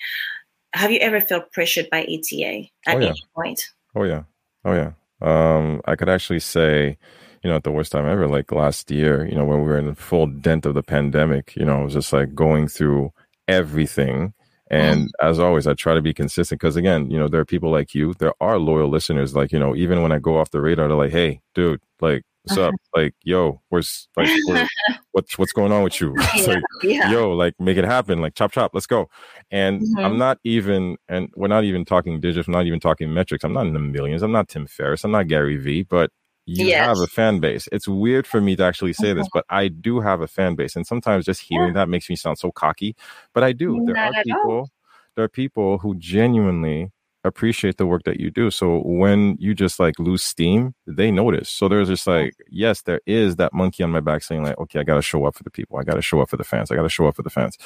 [0.72, 3.08] Have you ever felt pressured by ata at oh, yeah.
[3.08, 3.62] any point?
[3.94, 4.22] Oh yeah.
[4.64, 4.92] Oh yeah.
[5.22, 6.96] Um, i could actually say
[7.42, 9.78] you know at the worst time ever like last year you know when we were
[9.78, 13.12] in the full dent of the pandemic you know it was just like going through
[13.48, 14.32] everything
[14.70, 15.28] and mm-hmm.
[15.28, 17.92] as always, I try to be consistent because again, you know, there are people like
[17.92, 18.14] you.
[18.14, 19.34] There are loyal listeners.
[19.34, 22.22] Like, you know, even when I go off the radar, they're like, "Hey, dude, like,
[22.44, 22.74] what's up?
[22.96, 24.28] Like, yo, where's like,
[25.12, 26.14] what's what's going on with you?
[26.34, 27.10] yeah, like, yeah.
[27.10, 28.20] yo, like, make it happen.
[28.20, 29.08] Like, chop chop, let's go."
[29.50, 29.98] And mm-hmm.
[29.98, 32.46] I'm not even, and we're not even talking digits.
[32.46, 33.42] We're not even talking metrics.
[33.42, 34.22] I'm not in the millions.
[34.22, 35.04] I'm not Tim Ferriss.
[35.04, 35.82] I'm not Gary Vee.
[35.82, 36.10] But
[36.58, 36.84] you yes.
[36.84, 37.68] have a fan base.
[37.70, 39.38] It's weird for me to actually say this, mm-hmm.
[39.38, 40.74] but I do have a fan base.
[40.74, 41.74] And sometimes just hearing yeah.
[41.74, 42.96] that makes me sound so cocky,
[43.32, 43.80] but I do.
[43.84, 44.70] There Not are people, all.
[45.14, 46.90] there are people who genuinely
[47.22, 48.50] appreciate the work that you do.
[48.50, 51.48] So when you just like lose steam, they notice.
[51.50, 54.80] So there's just like, yes, there is that monkey on my back saying like, okay,
[54.80, 55.78] I got to show up for the people.
[55.78, 56.70] I got to show up for the fans.
[56.70, 57.56] I got to show up for the fans.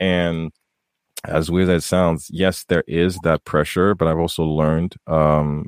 [0.00, 0.50] And
[1.24, 5.66] as weird as it sounds, yes, there is that pressure, but I've also learned um,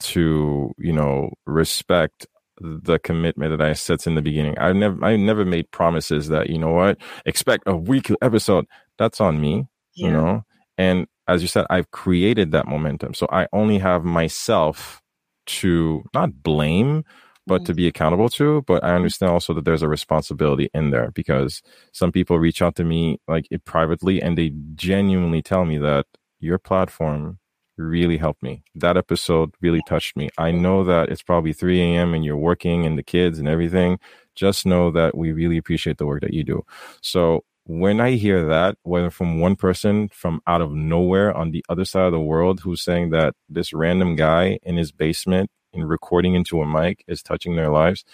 [0.00, 2.26] to you know respect
[2.60, 4.58] the commitment that I set in the beginning.
[4.58, 8.66] I never I never made promises that you know what expect a weekly episode.
[8.98, 10.06] That's on me, yeah.
[10.06, 10.42] you know.
[10.76, 15.02] And as you said, I've created that momentum, so I only have myself
[15.46, 17.04] to not blame,
[17.46, 17.64] but mm-hmm.
[17.64, 18.62] to be accountable to.
[18.62, 22.76] But I understand also that there's a responsibility in there because some people reach out
[22.76, 26.06] to me like privately and they genuinely tell me that
[26.40, 27.38] your platform
[27.78, 28.62] really helped me.
[28.74, 30.28] That episode really touched me.
[30.36, 32.14] I know that it's probably 3 a.m.
[32.14, 33.98] and you're working and the kids and everything.
[34.34, 36.64] Just know that we really appreciate the work that you do.
[37.00, 41.64] So when I hear that, whether from one person from out of nowhere on the
[41.68, 45.88] other side of the world who's saying that this random guy in his basement and
[45.88, 48.04] recording into a mic is touching their lives,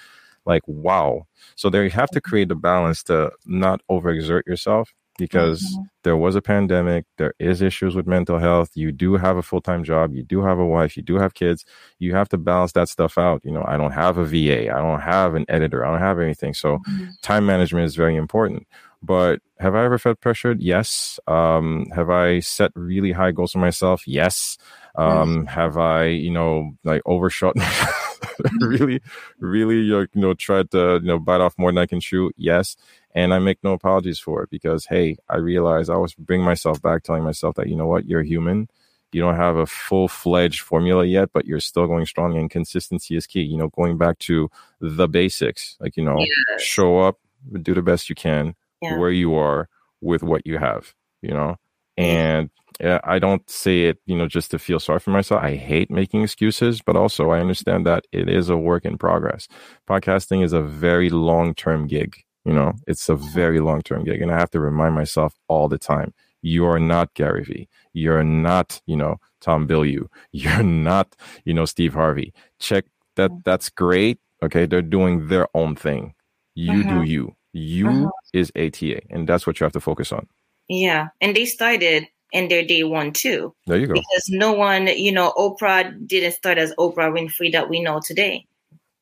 [0.45, 1.27] like wow.
[1.55, 5.83] So there you have to create the balance to not overexert yourself because mm-hmm.
[6.03, 9.85] there was a pandemic there is issues with mental health you do have a full-time
[9.85, 11.65] job you do have a wife you do have kids
[11.99, 14.81] you have to balance that stuff out you know i don't have a va i
[14.81, 17.07] don't have an editor i don't have anything so mm-hmm.
[17.23, 18.67] time management is very important
[19.03, 23.59] but have i ever felt pressured yes um, have i set really high goals for
[23.59, 24.57] myself yes
[24.97, 25.45] um, mm-hmm.
[25.47, 27.55] have i you know like overshot
[28.45, 28.67] Mm-hmm.
[28.67, 29.01] really
[29.39, 32.77] really you know tried to you know bite off more than i can chew yes
[33.15, 36.83] and I make no apologies for it because, hey, I realize I always bring myself
[36.83, 38.69] back, telling myself that, you know what, you're human.
[39.13, 43.17] You don't have a full fledged formula yet, but you're still going strong and consistency
[43.17, 43.43] is key.
[43.43, 44.51] You know, going back to
[44.81, 46.63] the basics, like, you know, yes.
[46.63, 47.21] show up,
[47.63, 48.99] do the best you can yeah.
[48.99, 49.69] where you are
[50.01, 51.57] with what you have, you know,
[51.97, 55.43] and I don't say it, you know, just to feel sorry for myself.
[55.43, 59.47] I hate making excuses, but also I understand that it is a work in progress.
[59.89, 62.17] Podcasting is a very long term gig.
[62.45, 64.21] You know, it's a very long term gig.
[64.21, 66.13] And I have to remind myself all the time
[66.45, 67.69] you're not Gary Vee.
[67.95, 70.09] You're not, you know, Tom Bilyeu.
[70.33, 72.35] You're not, you know, Steve Harvey.
[72.61, 72.85] Check
[73.17, 73.31] that.
[73.31, 73.41] Mm-hmm.
[73.47, 74.19] That's great.
[74.43, 74.67] Okay.
[74.67, 76.13] They're doing their own thing.
[76.55, 77.01] You uh-huh.
[77.01, 77.35] do you.
[77.55, 78.11] You uh-huh.
[78.35, 79.01] is ATA.
[79.09, 80.29] And that's what you have to focus on.
[80.69, 81.09] Yeah.
[81.21, 83.55] And they started in their day one too.
[83.67, 83.95] There you go.
[83.95, 88.47] Because no one, you know, Oprah didn't start as Oprah Winfrey that we know today.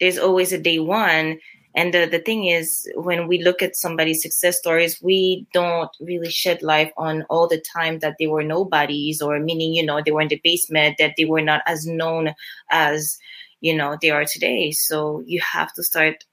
[0.01, 1.39] There's always a day one
[1.75, 6.31] and the, the thing is, when we look at somebody's success stories, we don't really
[6.31, 10.11] shed light on all the time that they were nobodies, or meaning, you know, they
[10.11, 12.35] were in the basement, that they were not as known
[12.71, 13.19] as,
[13.61, 14.71] you know, they are today.
[14.73, 16.25] So you have to start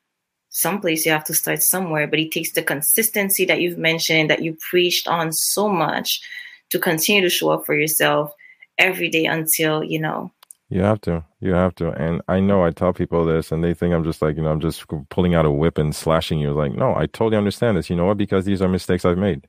[0.50, 2.08] someplace, you have to start somewhere.
[2.08, 6.22] But it takes the consistency that you've mentioned, that you preached on so much
[6.70, 8.32] to continue to show up for yourself
[8.78, 10.32] every day until, you know,
[10.70, 11.24] you have to.
[11.42, 11.90] You have to.
[11.92, 14.52] And I know I tell people this and they think I'm just like, you know,
[14.52, 16.54] I'm just pulling out a whip and slashing you.
[16.54, 17.90] Like, no, I totally understand this.
[17.90, 18.18] You know what?
[18.18, 19.48] Because these are mistakes I've made.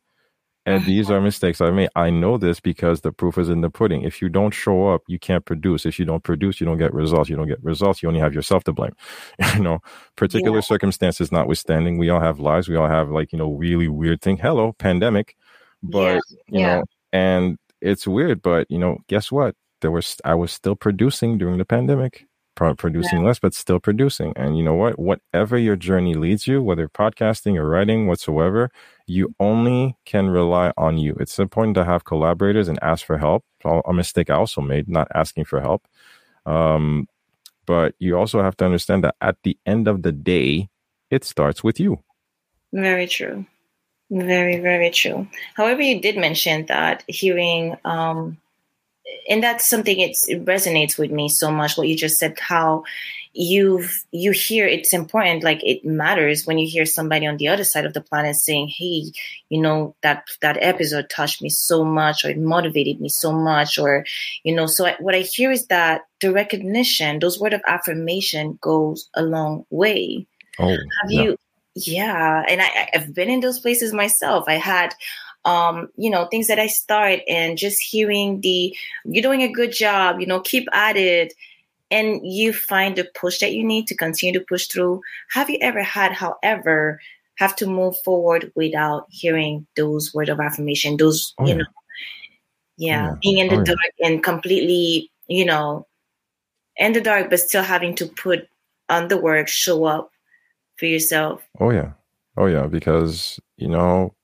[0.66, 1.88] And these are mistakes I made.
[1.96, 4.02] I know this because the proof is in the pudding.
[4.02, 5.86] If you don't show up, you can't produce.
[5.86, 7.30] If you don't produce, you don't get results.
[7.30, 8.94] You don't get results, you only have yourself to blame.
[9.54, 9.78] you know,
[10.16, 10.62] particular yeah.
[10.62, 12.68] circumstances notwithstanding, we all have lives.
[12.68, 14.36] We all have like, you know, really weird thing.
[14.36, 15.34] Hello, pandemic.
[15.82, 16.36] But, yeah.
[16.48, 16.76] you yeah.
[16.76, 19.56] know, and it's weird, but you know, guess what?
[19.80, 23.26] There was I was still producing during the pandemic producing yeah.
[23.26, 24.32] less, but still producing.
[24.36, 24.98] And you know what?
[24.98, 28.70] Whatever your journey leads you, whether podcasting or writing, whatsoever,
[29.06, 31.16] you only can rely on you.
[31.18, 33.44] It's important to have collaborators and ask for help.
[33.64, 35.86] A mistake I also made, not asking for help.
[36.46, 37.06] Um,
[37.66, 40.68] but you also have to understand that at the end of the day,
[41.10, 42.02] it starts with you.
[42.72, 43.46] Very true.
[44.10, 45.28] Very, very true.
[45.54, 48.38] However, you did mention that hearing um,
[49.28, 52.82] and that's something it resonates with me so much what you just said how
[53.32, 57.62] you you hear it's important like it matters when you hear somebody on the other
[57.62, 59.04] side of the planet saying hey
[59.48, 63.78] you know that that episode touched me so much or it motivated me so much
[63.78, 64.04] or
[64.42, 68.58] you know so I, what i hear is that the recognition those word of affirmation
[68.60, 70.26] goes a long way
[70.58, 71.22] oh have yeah.
[71.22, 71.36] you
[71.76, 74.92] yeah and I, i've been in those places myself i had
[75.44, 79.72] um, you know, things that I start and just hearing the, you're doing a good
[79.72, 81.34] job, you know, keep at it.
[81.92, 85.00] And you find the push that you need to continue to push through.
[85.30, 87.00] Have you ever had, however,
[87.34, 91.64] have to move forward without hearing those words of affirmation, those, oh, you know,
[92.76, 94.06] yeah, yeah, being in the oh, dark yeah.
[94.06, 95.86] and completely, you know,
[96.76, 98.46] in the dark, but still having to put
[98.88, 100.12] on the work, show up
[100.76, 101.42] for yourself.
[101.58, 101.92] Oh, yeah.
[102.36, 102.66] Oh, yeah.
[102.66, 104.14] Because, you know,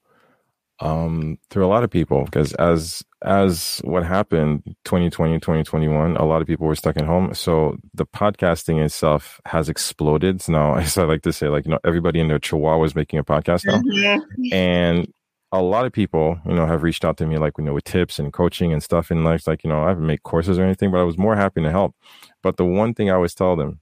[0.81, 6.43] um, through a lot of people because as as what happened 2020 2021 a lot
[6.43, 7.33] of people were stuck at home.
[7.35, 10.43] So the podcasting itself has exploded.
[10.43, 12.95] So now as i like to say like you know everybody in their chihuahua is
[12.95, 13.81] making a podcast now.
[13.81, 14.53] Mm-hmm.
[14.53, 15.13] and
[15.53, 17.85] a lot of people you know have reached out to me like you know with
[17.85, 20.65] tips and coaching and stuff and like like you know i haven't made courses or
[20.65, 21.95] anything but i was more happy to help.
[22.43, 23.81] But the one thing i always tell them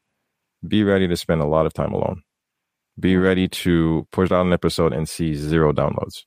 [0.67, 2.23] be ready to spend a lot of time alone.
[2.99, 6.23] Be ready to push out an episode and see zero downloads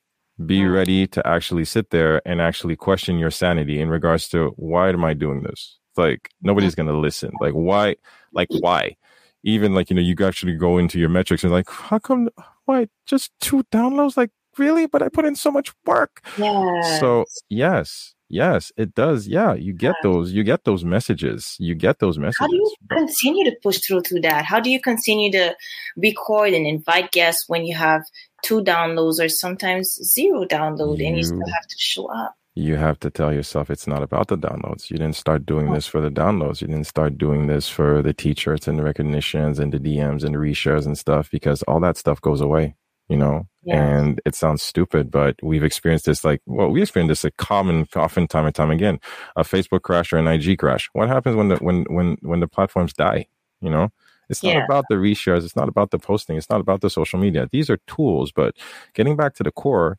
[0.45, 4.89] be ready to actually sit there and actually question your sanity in regards to why
[4.89, 5.77] am I doing this?
[5.97, 7.31] like nobody's going to listen.
[7.41, 7.95] Like why?
[8.31, 8.95] Like why?
[9.43, 12.29] Even like you know you actually go into your metrics and like how come
[12.65, 14.17] why just two downloads?
[14.17, 14.87] Like really?
[14.87, 16.21] But I put in so much work.
[16.37, 16.99] Yeah.
[16.99, 19.27] So yes, yes, it does.
[19.27, 20.09] Yeah, you get yeah.
[20.09, 20.31] those.
[20.31, 21.55] You get those messages.
[21.59, 22.39] You get those messages.
[22.39, 24.45] How do you continue to push through to that?
[24.45, 25.55] How do you continue to
[25.95, 28.03] record and invite guests when you have
[28.43, 32.35] two downloads or sometimes zero download you, and you still have to show up.
[32.55, 34.89] you have to tell yourself it's not about the downloads.
[34.89, 36.61] You didn't start doing this for the downloads.
[36.61, 40.33] You didn't start doing this for the t-shirts and the recognitions and the dms and
[40.33, 42.75] the reshares and stuff because all that stuff goes away
[43.09, 43.47] you know?
[43.63, 43.97] Yeah.
[43.97, 47.85] and it sounds stupid but we've experienced this like well we experienced this a common
[47.95, 48.99] often time and time again.
[49.35, 50.89] A facebook crash or an ig crash.
[50.93, 53.27] What happens when the when when when the platforms die
[53.61, 53.91] you know
[54.29, 54.65] it's not yeah.
[54.65, 55.43] about the reshares.
[55.45, 56.37] It's not about the posting.
[56.37, 57.47] It's not about the social media.
[57.51, 58.55] These are tools, but
[58.93, 59.97] getting back to the core,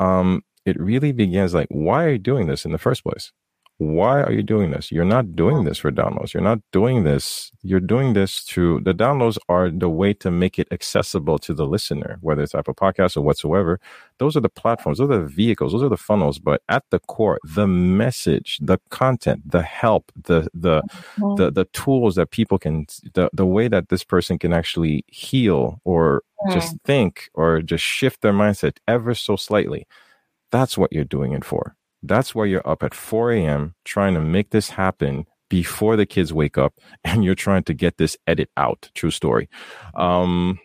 [0.00, 3.32] um, it really begins like, why are you doing this in the first place?
[3.78, 4.90] Why are you doing this?
[4.90, 6.34] You're not doing this for downloads.
[6.34, 7.52] You're not doing this.
[7.62, 11.64] You're doing this to the downloads are the way to make it accessible to the
[11.64, 13.78] listener, whether it's Apple Podcasts or whatsoever.
[14.18, 16.40] Those are the platforms, those are the vehicles, those are the funnels.
[16.40, 21.36] But at the core, the message, the content, the help, the the mm-hmm.
[21.36, 25.80] the, the tools that people can the, the way that this person can actually heal
[25.84, 26.52] or mm.
[26.52, 29.86] just think or just shift their mindset ever so slightly.
[30.50, 31.76] That's what you're doing it for.
[32.02, 33.74] That's why you're up at 4 a.m.
[33.84, 37.98] trying to make this happen before the kids wake up and you're trying to get
[37.98, 38.90] this edit out.
[38.94, 39.48] True story.
[39.94, 40.58] Um,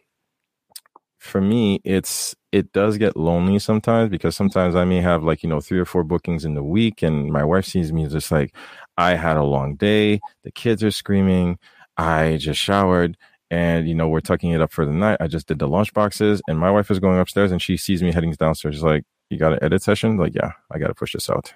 [1.19, 5.49] for me, it's, it does get lonely sometimes because sometimes I may have like, you
[5.49, 8.53] know, three or four bookings in the week and my wife sees me just like,
[8.97, 10.19] I had a long day.
[10.43, 11.57] The kids are screaming.
[11.97, 13.17] I just showered
[13.53, 15.17] and you know we're tucking it up for the night.
[15.19, 18.01] I just did the lunch boxes, and my wife is going upstairs, and she sees
[18.01, 18.75] me heading downstairs.
[18.75, 20.17] She's like, you got an edit session?
[20.17, 21.53] Like, yeah, I got to push this out.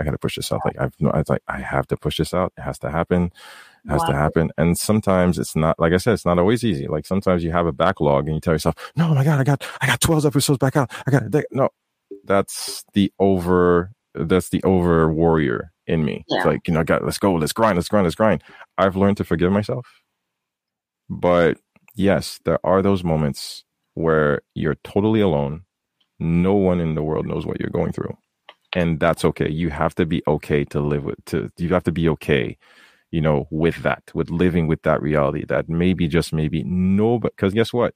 [0.00, 0.60] I got to push this out.
[0.64, 2.52] Like, I've no, I like, I have to push this out.
[2.56, 3.32] It has to happen.
[3.84, 4.06] It has wow.
[4.08, 4.50] to happen.
[4.58, 6.86] And sometimes it's not, like I said, it's not always easy.
[6.86, 9.44] Like sometimes you have a backlog and you tell yourself, no, oh my God, I
[9.44, 10.90] got, I got 12 episodes back out.
[11.06, 11.70] I got, no,
[12.24, 16.24] that's the over, that's the over warrior in me.
[16.28, 16.38] Yeah.
[16.38, 18.42] It's like, you know, I got, let's go, let's grind, let's grind, let's grind.
[18.76, 19.86] I've learned to forgive myself.
[21.08, 21.58] But
[21.94, 25.62] yes, there are those moments where you're totally alone
[26.18, 28.16] no one in the world knows what you're going through
[28.74, 31.92] and that's okay you have to be okay to live with to you have to
[31.92, 32.56] be okay
[33.10, 37.34] you know with that with living with that reality that maybe just maybe no but
[37.36, 37.94] because guess what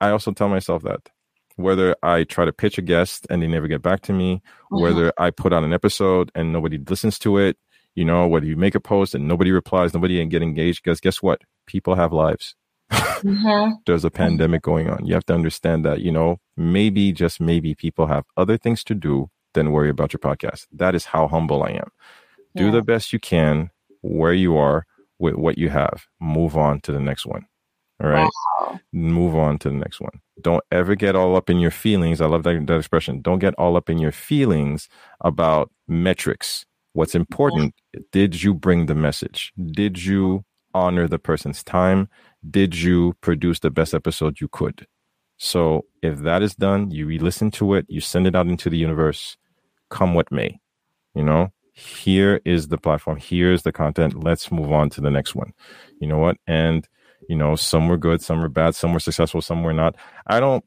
[0.00, 1.08] i also tell myself that
[1.56, 4.82] whether I try to pitch a guest and they never get back to me, mm-hmm.
[4.82, 7.56] whether I put out an episode and nobody listens to it,
[7.94, 11.00] you know, whether you make a post and nobody replies, nobody and get engaged, because
[11.00, 11.42] guess what?
[11.66, 12.54] People have lives.
[13.22, 13.74] Mm-hmm.
[13.86, 15.06] There's a pandemic going on.
[15.06, 18.94] You have to understand that, you know, maybe, just maybe people have other things to
[18.94, 20.66] do than worry about your podcast.
[20.72, 21.90] That is how humble I am.
[22.54, 22.62] Yeah.
[22.62, 23.70] Do the best you can
[24.02, 24.86] where you are
[25.18, 26.06] with what you have.
[26.20, 27.46] Move on to the next one.
[28.02, 28.28] All right.
[28.60, 28.80] Wow.
[28.92, 30.20] Move on to the next one.
[30.40, 32.20] Don't ever get all up in your feelings.
[32.20, 33.20] I love that, that expression.
[33.20, 34.88] Don't get all up in your feelings
[35.20, 36.64] about metrics.
[36.94, 37.74] What's important,
[38.10, 39.52] did you bring the message?
[39.72, 40.44] Did you
[40.74, 42.08] honor the person's time?
[42.50, 44.86] Did you produce the best episode you could?
[45.36, 48.76] So if that is done, you re-listen to it, you send it out into the
[48.76, 49.36] universe,
[49.88, 50.60] come what may.
[51.14, 54.22] You know, here is the platform, here's the content.
[54.22, 55.52] Let's move on to the next one.
[56.00, 56.36] You know what?
[56.46, 56.88] And
[57.28, 59.96] you know, some were good, some were bad, some were successful, some were not.
[60.26, 60.64] I don't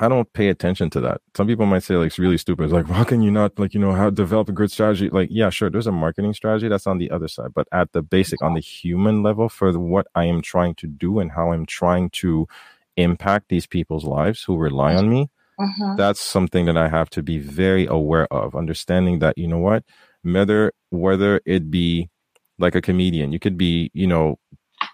[0.00, 1.20] I don't pay attention to that.
[1.36, 2.64] Some people might say like it's really stupid.
[2.64, 5.08] It's like, how can you not like, you know, how develop a good strategy?
[5.10, 7.54] Like, yeah, sure, there's a marketing strategy that's on the other side.
[7.54, 11.20] But at the basic, on the human level, for what I am trying to do
[11.20, 12.48] and how I'm trying to
[12.96, 15.94] impact these people's lives who rely on me, uh-huh.
[15.96, 18.54] that's something that I have to be very aware of.
[18.54, 19.84] Understanding that, you know what,
[20.22, 22.08] whether whether it be
[22.58, 24.38] like a comedian, you could be, you know,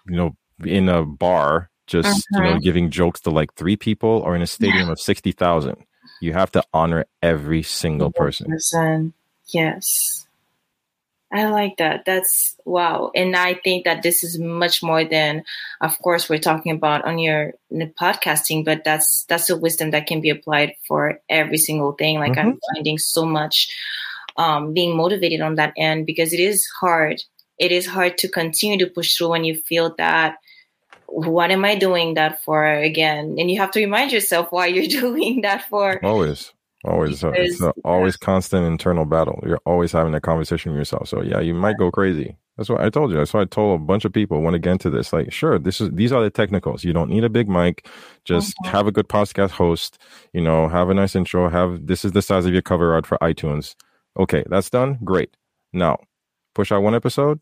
[0.07, 0.35] you know,
[0.65, 2.21] in a bar just uh-huh.
[2.31, 2.59] you know uh-huh.
[2.61, 4.91] giving jokes to like three people or in a stadium yeah.
[4.93, 5.75] of 60,000
[6.21, 8.47] you have to honor every single person.
[8.47, 9.13] person
[9.47, 10.27] yes
[11.31, 12.05] I like that.
[12.05, 13.11] That's wow.
[13.15, 15.43] And I think that this is much more than,
[15.79, 20.21] of course, we're talking about on your podcasting, but that's that's a wisdom that can
[20.21, 22.19] be applied for every single thing.
[22.19, 22.49] Like mm-hmm.
[22.49, 23.69] I'm finding so much
[24.37, 27.21] um, being motivated on that end because it is hard.
[27.59, 30.37] It is hard to continue to push through when you feel that
[31.11, 33.35] what am I doing that for again?
[33.37, 36.03] And you have to remind yourself why you're doing that for.
[36.03, 36.53] Always,
[36.85, 39.41] always, because, it's a, always constant internal battle.
[39.45, 41.07] You're always having a conversation with yourself.
[41.07, 42.37] So yeah, you might go crazy.
[42.57, 43.17] That's what I told you.
[43.17, 45.13] That's why I told a bunch of people when again to this.
[45.13, 46.83] Like, sure, this is these are the technicals.
[46.83, 47.87] You don't need a big mic.
[48.25, 48.71] Just mm-hmm.
[48.71, 49.97] have a good podcast host.
[50.33, 51.49] You know, have a nice intro.
[51.49, 53.75] Have this is the size of your cover art for iTunes.
[54.17, 54.99] Okay, that's done.
[55.03, 55.35] Great.
[55.71, 55.99] Now,
[56.53, 57.39] push out one episode.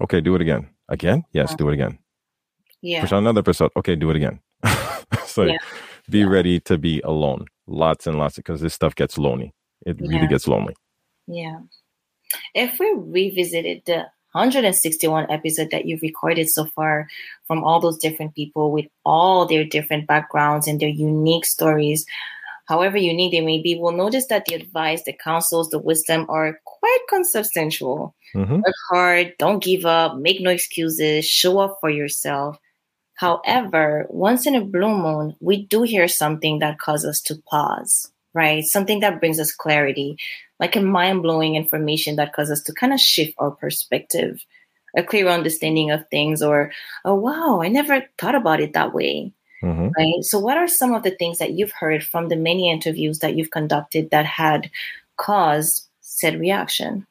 [0.00, 0.68] Okay, do it again.
[0.88, 1.24] Again?
[1.32, 1.98] Yes, do it again
[2.82, 3.00] yeah.
[3.00, 3.70] push out another episode.
[3.76, 4.40] Okay, do it again.
[5.26, 5.56] so yeah.
[6.08, 6.26] be yeah.
[6.26, 7.46] ready to be alone.
[7.70, 9.54] Lots and lots of because this stuff gets lonely.
[9.86, 10.08] It yeah.
[10.08, 10.74] really gets lonely.
[11.28, 11.60] Yeah.
[12.52, 17.08] If we revisited the 161 episode that you've recorded so far
[17.46, 22.04] from all those different people with all their different backgrounds and their unique stories,
[22.66, 26.60] however unique they may be, we'll notice that the advice, the counsels, the wisdom are
[26.64, 28.16] quite consubstantial.
[28.34, 28.56] Mm-hmm.
[28.56, 32.58] Work hard, don't give up, make no excuses, show up for yourself.
[33.20, 38.10] However, once in a blue moon, we do hear something that causes us to pause,
[38.32, 38.64] right?
[38.64, 40.16] Something that brings us clarity,
[40.58, 44.42] like a mind blowing information that causes us to kind of shift our perspective,
[44.96, 46.72] a clear understanding of things, or,
[47.04, 49.34] oh, wow, I never thought about it that way.
[49.62, 49.88] Mm-hmm.
[49.94, 50.22] Right.
[50.24, 53.36] So, what are some of the things that you've heard from the many interviews that
[53.36, 54.70] you've conducted that had
[55.18, 57.06] caused said reaction?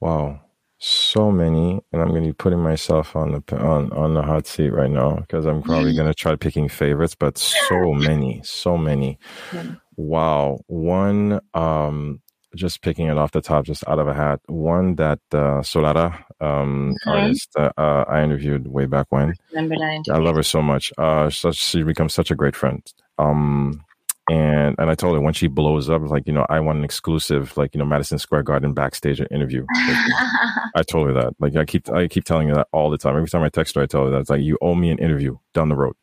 [0.00, 0.40] Wow
[0.80, 4.46] so many, and I'm going to be putting myself on the on on the hot
[4.46, 8.76] seat right now because I'm probably going to try picking favorites, but so many, so
[8.76, 9.18] many.
[9.52, 9.74] Yeah.
[9.96, 12.20] Wow, one um
[12.56, 14.40] just picking it off the top, just out of a hat.
[14.46, 17.10] One that uh, Solara, um, mm-hmm.
[17.10, 19.34] artist uh, uh, I interviewed way back when.
[19.56, 20.92] I, I love her so much.
[20.98, 22.82] Uh, such, she becomes such a great friend.
[23.18, 23.84] Um,
[24.28, 26.84] and and I told her when she blows up, like you know, I want an
[26.84, 29.64] exclusive, like you know, Madison Square Garden backstage interview.
[29.74, 29.96] Like,
[30.74, 31.34] I told her that.
[31.40, 33.16] Like I keep I keep telling her that all the time.
[33.16, 34.98] Every time I text her, I tell her that it's like you owe me an
[34.98, 35.96] interview down the road.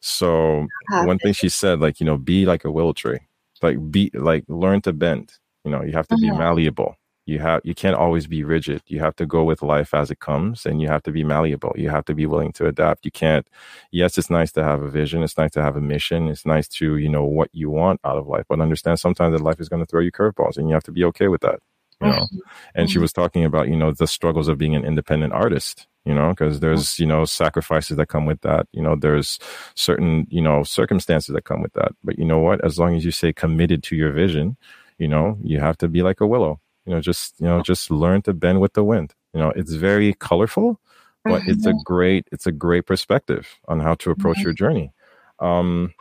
[0.00, 3.20] So one thing she said, like you know, be like a willow tree,
[3.62, 5.32] like be like learn to bend.
[5.64, 6.38] You know, you have to be mm-hmm.
[6.38, 6.96] malleable
[7.30, 8.82] you have you can't always be rigid.
[8.86, 11.74] You have to go with life as it comes and you have to be malleable.
[11.76, 13.04] You have to be willing to adapt.
[13.04, 13.46] You can't
[13.90, 15.22] yes it's nice to have a vision.
[15.22, 16.28] It's nice to have a mission.
[16.28, 19.42] It's nice to you know what you want out of life but understand sometimes that
[19.42, 21.60] life is going to throw you curveballs and you have to be okay with that
[22.00, 22.14] you know?
[22.14, 22.38] Mm-hmm.
[22.74, 23.02] and she mm-hmm.
[23.02, 26.60] was talking about you know the struggles of being an independent artist you know because
[26.60, 28.66] there's you know sacrifices that come with that.
[28.72, 29.38] You know there's
[29.74, 31.92] certain you know circumstances that come with that.
[32.02, 32.64] But you know what?
[32.64, 34.56] As long as you stay committed to your vision
[35.00, 37.90] you know you have to be like a willow you know just you know just
[37.90, 40.80] learn to bend with the wind you know it's very colorful
[41.24, 41.50] but mm-hmm.
[41.50, 41.82] it's a mm-hmm.
[41.84, 44.48] great it's a great perspective on how to approach mm-hmm.
[44.48, 44.92] your journey
[45.40, 45.92] um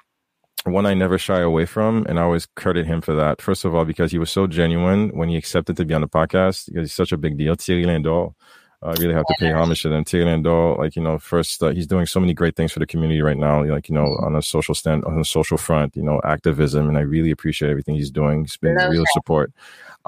[0.65, 3.41] one I never shy away from, and I always credit him for that.
[3.41, 6.07] First of all, because he was so genuine when he accepted to be on the
[6.07, 7.55] podcast, because he's such a big deal.
[7.55, 8.33] Thierry Lindor,
[8.81, 10.05] I really have to pay homage to them.
[10.05, 12.85] Tigran Doe, like you know, first uh, he's doing so many great things for the
[12.85, 13.63] community right now.
[13.65, 16.97] Like you know, on a social stand, on a social front, you know, activism, and
[16.97, 18.45] I really appreciate everything he's doing.
[18.45, 19.51] He's been real support.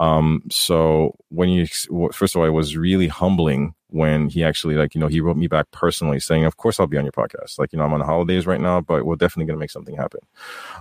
[0.01, 1.67] Um, so when you
[2.11, 5.37] first of all, it was really humbling when he actually like you know he wrote
[5.37, 7.59] me back personally saying, "Of course I'll be on your podcast.
[7.59, 10.21] Like you know I'm on holidays right now, but we're definitely gonna make something happen."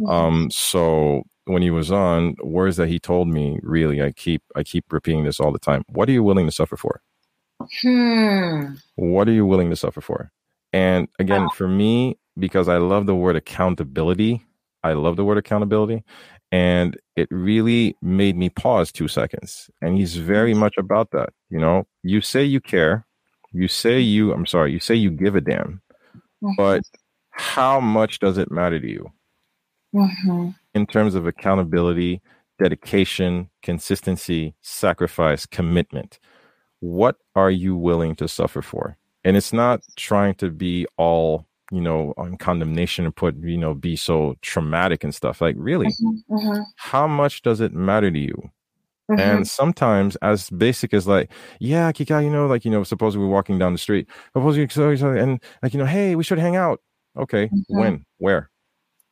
[0.00, 0.06] Mm-hmm.
[0.06, 4.62] Um, so when he was on, words that he told me, really, I keep I
[4.62, 5.84] keep repeating this all the time.
[5.88, 7.02] What are you willing to suffer for?
[7.82, 8.74] Hmm.
[8.96, 10.32] What are you willing to suffer for?
[10.72, 14.42] And again, for me, because I love the word accountability,
[14.82, 16.04] I love the word accountability.
[16.52, 19.70] And it really made me pause two seconds.
[19.80, 21.30] And he's very much about that.
[21.48, 23.06] You know, you say you care,
[23.52, 25.80] you say you, I'm sorry, you say you give a damn,
[26.42, 26.50] mm-hmm.
[26.56, 26.82] but
[27.30, 29.12] how much does it matter to you
[29.94, 30.50] mm-hmm.
[30.74, 32.20] in terms of accountability,
[32.60, 36.18] dedication, consistency, sacrifice, commitment?
[36.80, 38.96] what are you willing to suffer for?
[39.22, 43.74] And it's not trying to be all, you know, on condemnation and put, you know,
[43.74, 45.40] be so traumatic and stuff.
[45.40, 46.62] Like, really, mm-hmm, mm-hmm.
[46.76, 48.50] how much does it matter to you?
[49.10, 49.20] Mm-hmm.
[49.20, 53.26] And sometimes, as basic as like, yeah, Kika, you know, like, you know, suppose we're
[53.26, 54.66] walking down the street, suppose you,
[55.16, 56.80] and like, you know, hey, we should hang out.
[57.16, 57.78] Okay, mm-hmm.
[57.78, 58.50] when, where?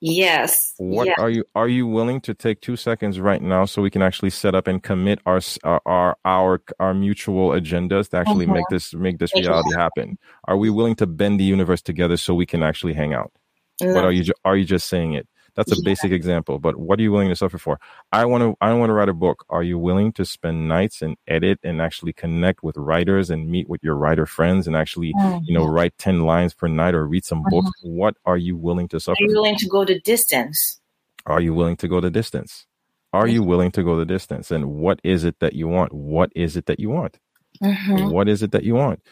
[0.00, 0.74] Yes.
[0.78, 1.16] What yes.
[1.18, 4.30] are you are you willing to take 2 seconds right now so we can actually
[4.30, 8.76] set up and commit our our our our mutual agendas to actually make uh-huh.
[8.76, 10.18] this make this reality happen?
[10.44, 13.32] Are we willing to bend the universe together so we can actually hang out?
[13.80, 15.28] What are you are you just saying it?
[15.58, 15.82] That's a yeah.
[15.86, 17.80] basic example, but what are you willing to suffer for?
[18.12, 19.44] I want to I want to write a book.
[19.48, 23.68] Are you willing to spend nights and edit and actually connect with writers and meet
[23.68, 25.40] with your writer friends and actually, mm-hmm.
[25.42, 27.50] you know, write 10 lines per night or read some mm-hmm.
[27.50, 27.72] books?
[27.82, 29.16] What are you willing to suffer?
[29.20, 30.80] Are you willing to go the distance?
[31.26, 32.66] Are you willing to go the distance?
[33.12, 34.52] Are you willing to go the distance?
[34.52, 35.92] And what is it that you want?
[35.92, 37.18] What is it that you want?
[37.60, 38.10] Mm-hmm.
[38.10, 39.02] What is it that you want?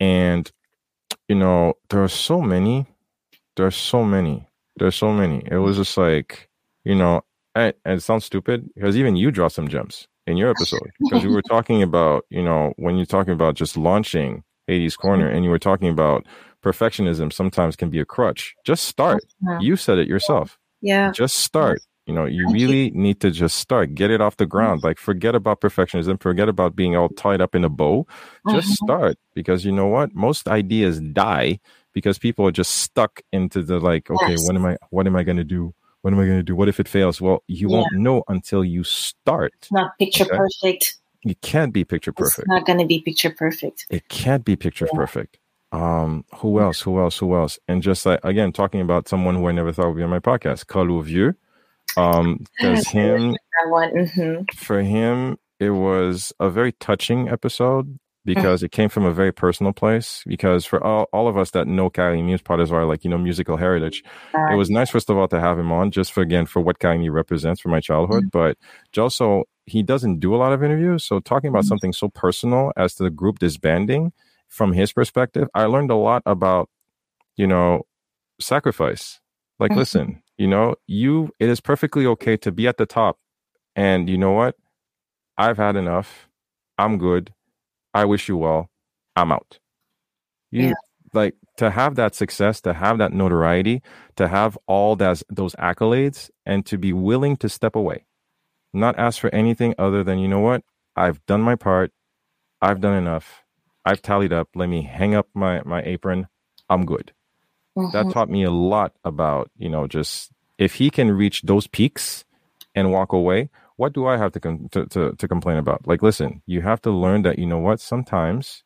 [0.00, 0.50] And
[1.28, 2.88] you know, there are so many,
[3.54, 4.48] there are so many
[4.82, 5.46] there's so many.
[5.48, 6.48] It was just like,
[6.84, 7.22] you know,
[7.54, 11.24] and, and it sounds stupid because even you draw some gems in your episode because
[11.24, 15.36] we were talking about, you know, when you're talking about just launching Haiti's Corner mm-hmm.
[15.36, 16.26] and you were talking about
[16.64, 18.56] perfectionism sometimes can be a crutch.
[18.64, 19.22] Just start.
[19.46, 19.60] Uh-huh.
[19.60, 20.58] You said it yourself.
[20.80, 21.12] Yeah.
[21.12, 21.80] Just start.
[22.06, 24.50] You know, you really need to just start, get it off the mm-hmm.
[24.50, 24.82] ground.
[24.82, 28.08] Like, forget about perfectionism, forget about being all tied up in a bow.
[28.50, 28.86] Just mm-hmm.
[28.86, 30.12] start because you know what?
[30.12, 31.60] Most ideas die
[31.92, 34.46] because people are just stuck into the like, okay, yes.
[34.46, 35.74] what am I, what am I going to do?
[36.02, 36.56] What am I going to do?
[36.56, 37.20] What if it fails?
[37.20, 37.76] Well, you yeah.
[37.76, 39.52] won't know until you start.
[39.58, 40.36] It's not picture okay?
[40.36, 40.96] perfect.
[41.24, 42.40] It can't be picture perfect.
[42.40, 43.86] It's not going to be picture perfect.
[43.90, 44.96] It can't be picture yeah.
[44.96, 45.38] perfect.
[45.70, 46.80] Um, who else?
[46.82, 47.18] Who else?
[47.18, 47.58] Who else?
[47.68, 50.18] And just like again, talking about someone who I never thought would be on my
[50.18, 51.34] podcast, Carlo Vieux.
[51.96, 53.36] Um, because him,
[53.66, 54.42] mm-hmm.
[54.54, 59.72] for him, it was a very touching episode because it came from a very personal
[59.72, 60.22] place.
[60.26, 63.10] Because for all, all of us that know Carimi Muse part of our like, you
[63.10, 64.02] know, musical heritage,
[64.50, 66.78] it was nice, first of all, to have him on just for again, for what
[66.78, 68.24] Carimi represents for my childhood.
[68.24, 68.38] Mm-hmm.
[68.38, 68.56] But
[69.00, 71.04] also, he doesn't do a lot of interviews.
[71.04, 71.68] So talking about mm-hmm.
[71.68, 74.12] something so personal as to the group disbanding
[74.48, 76.68] from his perspective, I learned a lot about,
[77.36, 77.82] you know,
[78.40, 79.20] sacrifice.
[79.58, 79.78] Like, mm-hmm.
[79.78, 83.18] listen, you know, you, it is perfectly okay to be at the top.
[83.74, 84.56] And you know what?
[85.38, 86.28] I've had enough.
[86.76, 87.32] I'm good
[87.94, 88.70] I wish you well.
[89.16, 89.58] I'm out.
[90.50, 90.72] You yeah.
[91.12, 93.82] like to have that success, to have that notoriety,
[94.16, 98.06] to have all that those accolades, and to be willing to step away,
[98.72, 100.62] not ask for anything other than you know what
[100.96, 101.92] I've done my part,
[102.60, 103.42] I've done enough,
[103.84, 104.48] I've tallied up.
[104.54, 106.28] Let me hang up my my apron.
[106.68, 107.12] I'm good.
[107.76, 107.96] Mm-hmm.
[107.96, 112.24] That taught me a lot about you know just if he can reach those peaks
[112.74, 115.86] and walk away, what do I have to, com- to, to, to complain about?
[115.86, 118.64] Like, listen, you have to learn that, you know what, sometimes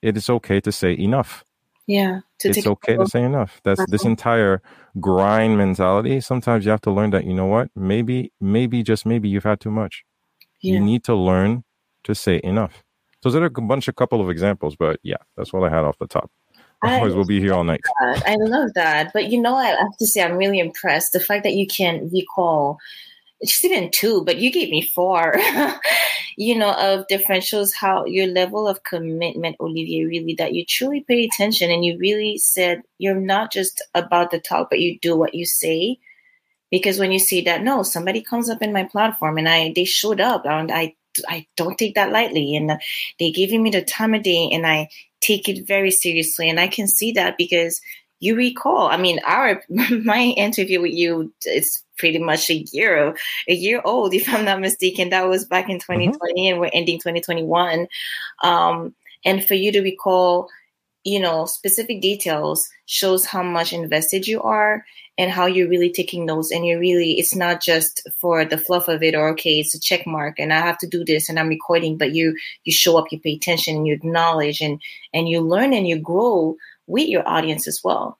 [0.00, 1.44] it is okay to say enough.
[1.86, 2.20] Yeah.
[2.42, 3.60] it's okay to say enough.
[3.64, 3.86] That's uh-huh.
[3.90, 4.62] this entire
[5.00, 6.20] grind mentality.
[6.20, 9.60] Sometimes you have to learn that, you know what, maybe, maybe, just maybe you've had
[9.60, 10.04] too much.
[10.60, 10.74] Yeah.
[10.74, 11.64] You need to learn
[12.04, 12.84] to say enough.
[13.22, 15.84] So there are a bunch, a couple of examples, but yeah, that's what I had
[15.84, 16.30] off the top.
[16.84, 17.80] Otherwise, we'll be here all night.
[18.00, 18.26] That.
[18.26, 19.12] I love that.
[19.12, 21.12] But you know, I have to say, I'm really impressed.
[21.12, 22.78] The fact that you can recall
[23.42, 25.34] even two, but you gave me four,
[26.36, 31.00] you know, of different shows how your level of commitment, Olivier, really that you truly
[31.00, 35.16] pay attention and you really said you're not just about the talk, but you do
[35.16, 35.98] what you say.
[36.70, 39.84] Because when you see that, no, somebody comes up in my platform and I they
[39.84, 40.94] showed up and I
[41.28, 42.56] I don't take that lightly.
[42.56, 42.80] And
[43.18, 44.88] they giving me the time of day and I
[45.20, 46.48] take it very seriously.
[46.48, 47.80] And I can see that because
[48.22, 53.14] you recall i mean our my interview with you is pretty much a year
[53.48, 55.10] a year old if i'm not mistaken.
[55.10, 56.52] That was back in 2020 mm-hmm.
[56.52, 57.88] and we're ending 2021
[58.42, 60.48] um, And for you to recall,
[61.04, 64.84] you know, specific details shows how much invested you are
[65.18, 66.50] and how you're really taking notes.
[66.50, 69.80] And you're really it's not just for the fluff of it or okay it's a
[69.80, 72.96] check mark and i have to do this and i'm recording but you you show
[72.96, 74.80] up you pay attention and you acknowledge and
[75.12, 78.18] and you learn and you grow with your audience as well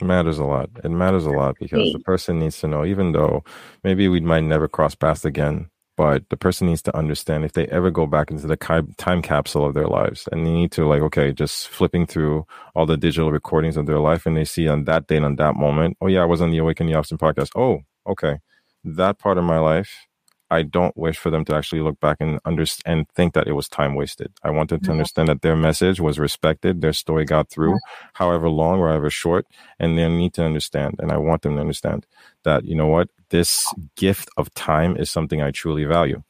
[0.00, 0.70] it matters a lot.
[0.82, 3.44] It matters a lot because the person needs to know even though
[3.84, 7.66] maybe we might never cross paths again but the person needs to understand if they
[7.66, 8.56] ever go back into the
[8.96, 12.86] time capsule of their lives and they need to like okay just flipping through all
[12.86, 15.96] the digital recordings of their life and they see on that date on that moment
[16.00, 17.50] oh yeah i was on the awakening austin podcast.
[17.56, 18.38] Oh okay.
[18.84, 20.06] That part of my life
[20.52, 23.52] I don't wish for them to actually look back and understand and think that it
[23.52, 24.30] was time wasted.
[24.42, 27.78] I want them to understand that their message was respected, their story got through,
[28.12, 29.46] however long or however short,
[29.78, 30.96] and they need to understand.
[30.98, 32.06] And I want them to understand
[32.42, 33.64] that you know what, this
[33.96, 36.22] gift of time is something I truly value.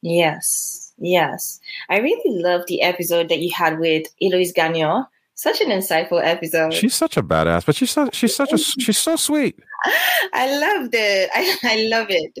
[0.00, 1.60] Yes, yes,
[1.90, 5.04] I really love the episode that you had with Eloise Gagnon
[5.36, 6.72] such an insightful episode.
[6.72, 9.58] She's such a badass, but she's so, she's such a she's so sweet.
[10.32, 11.30] I loved it.
[11.34, 12.38] I, I love it.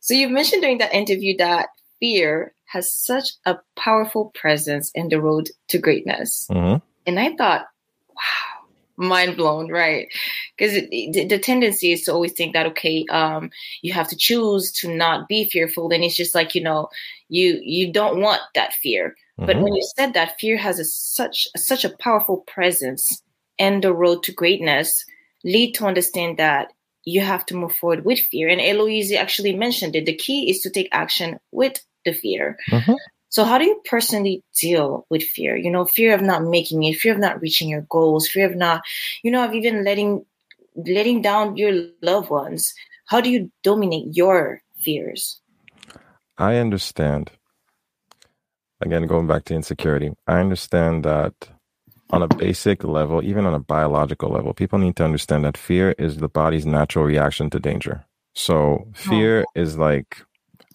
[0.00, 1.68] So you mentioned during that interview that
[2.00, 6.82] fear has such a powerful presence in the road to greatness, mm-hmm.
[7.06, 7.66] and I thought,
[8.08, 8.66] wow,
[8.96, 10.08] mind blown, right?
[10.56, 13.50] Because the, the, tendency is to always think that okay, um,
[13.82, 16.88] you have to choose to not be fearful, and it's just like you know,
[17.28, 19.46] you you don't want that fear Mm-hmm.
[19.46, 23.22] But when you said that fear has a, such such a powerful presence
[23.58, 25.04] and the road to greatness,
[25.44, 26.72] lead to understand that
[27.04, 28.48] you have to move forward with fear.
[28.48, 30.06] And Eloise actually mentioned it.
[30.06, 32.58] The key is to take action with the fear.
[32.70, 32.94] Mm-hmm.
[33.28, 35.56] So how do you personally deal with fear?
[35.56, 38.54] You know, fear of not making it, fear of not reaching your goals, fear of
[38.54, 38.82] not,
[39.22, 40.26] you know, of even letting
[40.76, 42.74] letting down your loved ones.
[43.06, 45.40] How do you dominate your fears?
[46.38, 47.30] I understand
[48.82, 51.34] again, going back to insecurity, I understand that
[52.10, 55.92] on a basic level, even on a biological level, people need to understand that fear
[55.98, 58.04] is the body's natural reaction to danger.
[58.34, 59.60] So fear oh.
[59.60, 60.18] is like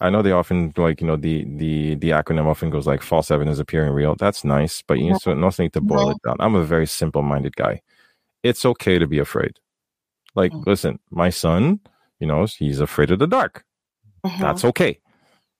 [0.00, 3.30] I know they often like you know the the the acronym often goes like false
[3.30, 4.14] evidence appearing real.
[4.14, 6.36] That's nice, but you also need to boil it down.
[6.38, 7.82] I'm a very simple minded guy.
[8.42, 9.58] It's okay to be afraid.
[10.34, 10.64] Like, mm.
[10.66, 11.80] listen, my son,
[12.20, 13.64] you know, he's afraid of the dark.
[14.22, 14.40] Uh-huh.
[14.40, 15.00] That's okay.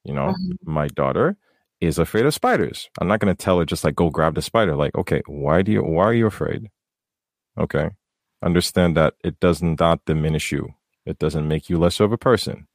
[0.04, 0.54] You know, uh-huh.
[0.64, 1.36] my daughter,
[1.80, 2.88] is afraid of spiders.
[3.00, 4.74] I'm not going to tell her just like go grab the spider.
[4.76, 6.68] Like, okay, why do you why are you afraid?
[7.58, 7.90] Okay.
[8.42, 10.74] Understand that it does not not diminish you.
[11.04, 12.66] It doesn't make you less of a person.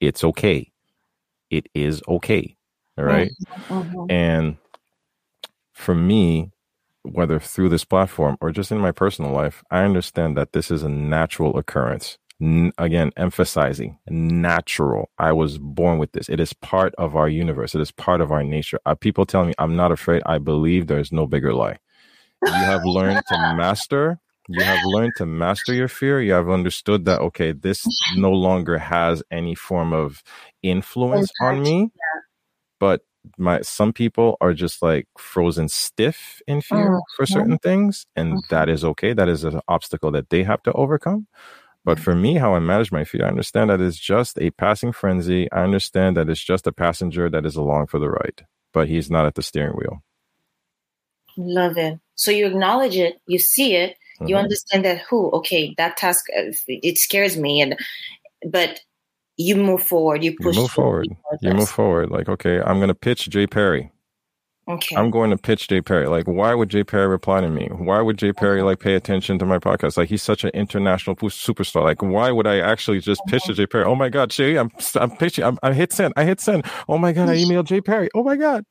[0.00, 0.70] It's okay.
[1.50, 2.56] It is okay.
[2.98, 3.30] All right?
[3.68, 4.10] mm-hmm.
[4.10, 4.56] And
[5.72, 6.50] for me,
[7.02, 10.82] whether through this platform or just in my personal life, I understand that this is
[10.82, 15.10] a natural occurrence n- again emphasizing natural.
[15.18, 16.28] I was born with this.
[16.28, 17.74] It is part of our universe.
[17.74, 18.80] It is part of our nature.
[18.84, 20.22] Uh, people tell me i'm not afraid.
[20.26, 21.78] I believe there's no bigger lie.
[22.44, 24.18] You have learned to master.
[24.48, 26.20] You have learned to master your fear.
[26.20, 27.86] You have understood that okay this
[28.16, 30.22] no longer has any form of
[30.62, 31.92] influence on me.
[32.80, 33.02] But
[33.38, 38.32] my some people are just like frozen stiff in fear oh, for certain things and
[38.32, 38.38] mm-hmm.
[38.50, 39.12] that is okay.
[39.12, 41.28] That is an obstacle that they have to overcome
[41.84, 44.92] but for me, how I manage my fear, I understand that it's just a passing
[44.92, 45.50] frenzy.
[45.50, 49.10] I understand that it's just a passenger that is along for the ride, but he's
[49.10, 50.02] not at the steering wheel.
[51.36, 51.98] Love it.
[52.14, 54.28] So you acknowledge it, you see it, mm-hmm.
[54.28, 57.76] you understand that who, okay, that task uh, it scares me, and
[58.46, 58.80] but
[59.36, 60.54] you move forward, you push.
[60.54, 61.08] You move forward.
[61.40, 62.10] You move forward.
[62.10, 63.90] Like okay, I'm gonna pitch Jay Perry.
[64.72, 64.96] Okay.
[64.96, 66.06] I'm going to pitch Jay Perry.
[66.06, 67.68] Like, why would Jay Perry reply to me?
[67.70, 69.96] Why would Jay Perry like pay attention to my podcast?
[69.96, 71.82] Like, he's such an international superstar.
[71.82, 73.84] Like, why would I actually just pitch to Jay Perry?
[73.84, 75.44] Oh my God, Jay, I'm I'm pitching.
[75.44, 76.14] I'm, I hit send.
[76.16, 76.64] I hit send.
[76.88, 78.08] Oh my God, I emailed Jay Perry.
[78.14, 78.64] Oh my God.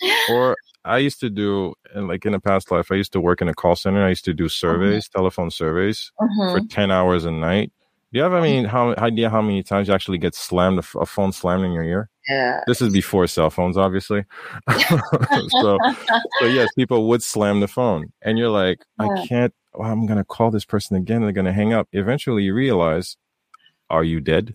[0.28, 3.40] Or I used to do, and like in a past life, I used to work
[3.40, 4.04] in a call center.
[4.04, 5.20] I used to do surveys, uh-huh.
[5.20, 6.52] telephone surveys, uh-huh.
[6.52, 7.72] for ten hours a night.
[8.14, 10.78] Do you have I um, mean how idea how many times you actually get slammed
[10.78, 12.10] a phone slammed in your ear?
[12.28, 12.60] Yeah.
[12.68, 14.24] This is before cell phones, obviously.
[14.78, 15.78] so,
[16.38, 19.08] so yes, people would slam the phone, and you're like, yeah.
[19.08, 19.54] I can't.
[19.72, 21.22] Well, I'm gonna call this person again.
[21.22, 21.88] They're gonna hang up.
[21.90, 23.16] Eventually, you realize,
[23.90, 24.54] are you dead?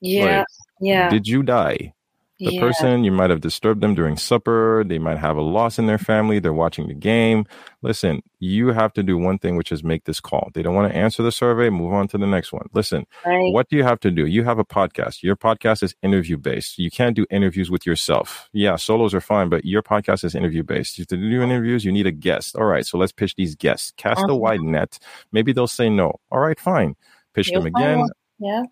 [0.00, 0.38] Yeah.
[0.38, 0.46] Like,
[0.80, 1.10] yeah.
[1.10, 1.92] Did you die?
[2.40, 2.60] The yeah.
[2.60, 4.82] person, you might have disturbed them during supper.
[4.82, 6.38] They might have a loss in their family.
[6.38, 7.44] They're watching the game.
[7.82, 10.48] Listen, you have to do one thing, which is make this call.
[10.54, 12.66] They don't want to answer the survey, move on to the next one.
[12.72, 13.52] Listen, right.
[13.52, 14.24] what do you have to do?
[14.24, 15.22] You have a podcast.
[15.22, 16.78] Your podcast is interview based.
[16.78, 18.48] You can't do interviews with yourself.
[18.54, 20.96] Yeah, solos are fine, but your podcast is interview based.
[20.96, 22.56] You have to do interviews, you need a guest.
[22.56, 23.92] All right, so let's pitch these guests.
[23.98, 24.32] Cast uh-huh.
[24.32, 24.98] a wide net.
[25.30, 26.14] Maybe they'll say no.
[26.30, 26.96] All right, fine.
[27.34, 28.06] Pitch You'll them again.
[28.38, 28.62] Yeah.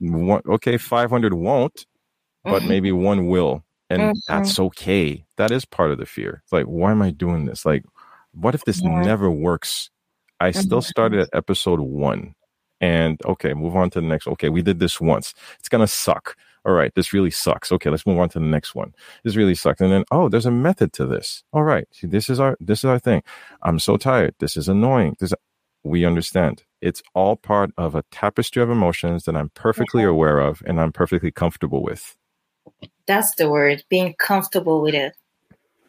[0.49, 1.85] okay, 500 won't
[2.51, 2.69] but mm-hmm.
[2.69, 4.19] maybe one will and mm-hmm.
[4.27, 6.43] that's okay that is part of the fear.
[6.45, 7.65] It's like, why am I doing this?
[7.65, 7.85] Like,
[8.33, 9.01] what if this yeah.
[9.03, 9.89] never works?
[10.41, 10.89] I still mm-hmm.
[10.89, 12.35] started at episode one
[12.81, 14.29] and okay, move on to the next.
[14.29, 15.33] Okay, we did this once.
[15.59, 16.37] It's going to suck.
[16.65, 17.73] All right, this really sucks.
[17.73, 18.93] Okay, let's move on to the next one.
[19.25, 19.81] This really sucks.
[19.81, 21.43] And then, oh, there's a method to this.
[21.53, 23.23] All right, see, this is our this is our thing.
[23.63, 24.35] I'm so tired.
[24.39, 25.17] This is annoying.
[25.19, 25.33] This
[25.85, 26.65] we understand.
[26.81, 30.93] It's all part of a tapestry of emotions that I'm perfectly aware of and I'm
[30.93, 32.18] perfectly comfortable with.
[33.07, 35.15] That's the word, being comfortable with it.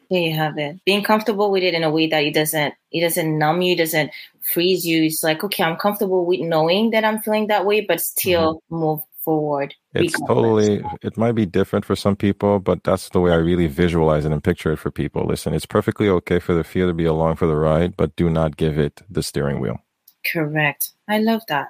[0.10, 0.80] There you have it.
[0.86, 4.12] Being comfortable with it in a way that it doesn't it doesn't numb you, doesn't
[4.42, 5.04] freeze you.
[5.04, 8.76] It's like, okay, I'm comfortable with knowing that I'm feeling that way, but still mm-hmm.
[8.76, 9.76] move forward.
[9.94, 13.68] It's totally it might be different for some people, but that's the way I really
[13.68, 15.26] visualize it and picture it for people.
[15.26, 18.30] Listen, it's perfectly okay for the fear to be along for the ride, but do
[18.30, 19.78] not give it the steering wheel.
[20.26, 20.94] Correct.
[21.08, 21.68] I love that.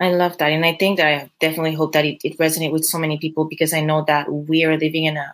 [0.00, 0.50] I love that.
[0.50, 3.44] And I think that I definitely hope that it, it resonates with so many people
[3.44, 5.30] because I know that we are living in an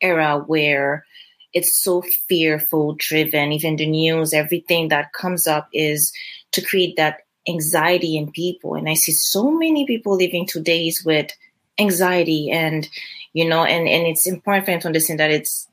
[0.00, 1.04] era where
[1.52, 3.52] it's so fearful driven.
[3.52, 6.12] Even the news, everything that comes up is
[6.52, 8.74] to create that anxiety in people.
[8.74, 11.30] And I see so many people living todays with
[11.78, 12.88] anxiety and
[13.32, 15.68] you know, and, and it's important for them to understand that it's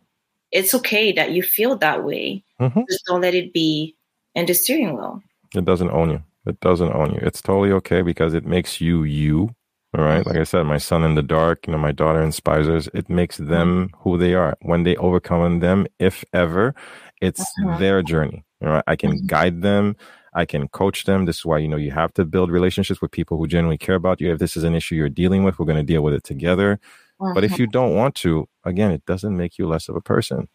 [0.52, 2.44] it's okay that you feel that way.
[2.60, 2.82] Mm-hmm.
[2.90, 3.96] Just don't let it be
[4.36, 5.22] in the steering wheel.
[5.54, 6.24] It doesn't own you.
[6.48, 7.20] It doesn't own you.
[7.22, 9.56] It's totally okay because it makes you you.
[9.98, 10.26] All right.
[10.26, 13.10] Like I said, my son in the dark, you know, my daughter in Spizers, it
[13.10, 14.58] makes them who they are.
[14.62, 16.76] When they overcome them, if ever,
[17.22, 17.44] it's
[17.80, 18.44] their journey.
[18.62, 18.84] All right.
[18.86, 19.26] I can mm-hmm.
[19.28, 19.96] guide them.
[20.34, 21.26] I can coach them.
[21.26, 23.96] This is why, you know, you have to build relationships with people who genuinely care
[23.96, 24.32] about you.
[24.32, 26.80] If this is an issue you're dealing with, we're going to deal with it together.
[27.20, 27.62] But if uh-huh.
[27.62, 30.48] you don't want to, again, it doesn't make you less of a person.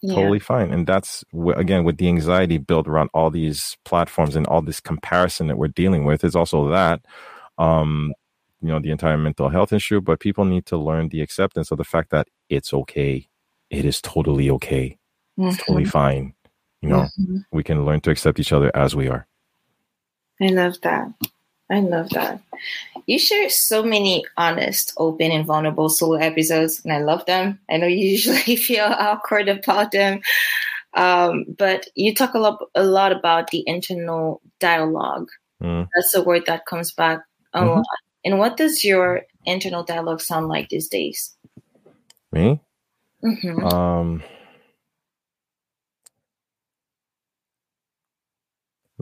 [0.00, 0.14] Yeah.
[0.14, 0.72] Totally fine.
[0.72, 1.24] And that's,
[1.56, 5.68] again, with the anxiety built around all these platforms and all this comparison that we're
[5.68, 7.00] dealing with, is also that.
[7.58, 8.14] Um,
[8.62, 11.78] you know the entire mental health issue but people need to learn the acceptance of
[11.78, 13.28] the fact that it's okay
[13.70, 14.96] it is totally okay
[15.38, 15.48] mm-hmm.
[15.48, 16.32] it's totally fine
[16.80, 17.38] you know mm-hmm.
[17.50, 19.26] we can learn to accept each other as we are
[20.40, 21.08] i love that
[21.72, 22.40] i love that
[23.06, 27.76] you share so many honest open and vulnerable solo episodes and i love them i
[27.76, 30.20] know you usually feel awkward about them
[30.94, 35.30] um, but you talk a lot, a lot about the internal dialogue
[35.62, 35.88] mm.
[35.94, 37.20] that's a word that comes back
[37.54, 37.76] a mm-hmm.
[37.76, 37.86] lot
[38.24, 41.34] and what does your internal dialogue sound like these days?
[42.30, 42.60] Me?
[43.24, 43.64] Mm-hmm.
[43.64, 44.22] Um,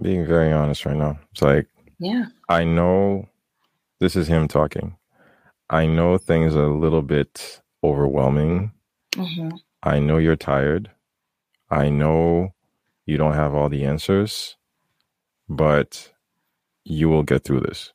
[0.01, 1.19] being very honest right now.
[1.33, 1.69] It's like,
[2.01, 3.29] yeah, I know
[4.01, 4.97] this is him talking.
[5.69, 8.73] I know things are a little bit overwhelming.
[9.13, 9.57] Mm-hmm.
[9.85, 10.91] I know you're tired.
[11.71, 12.55] I know
[13.07, 14.57] you don't have all the answers,
[15.49, 16.13] but
[16.85, 17.93] you will get through this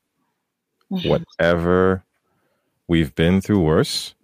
[0.91, 1.09] mm-hmm.
[1.09, 2.03] whatever
[2.87, 4.15] we've been through worse,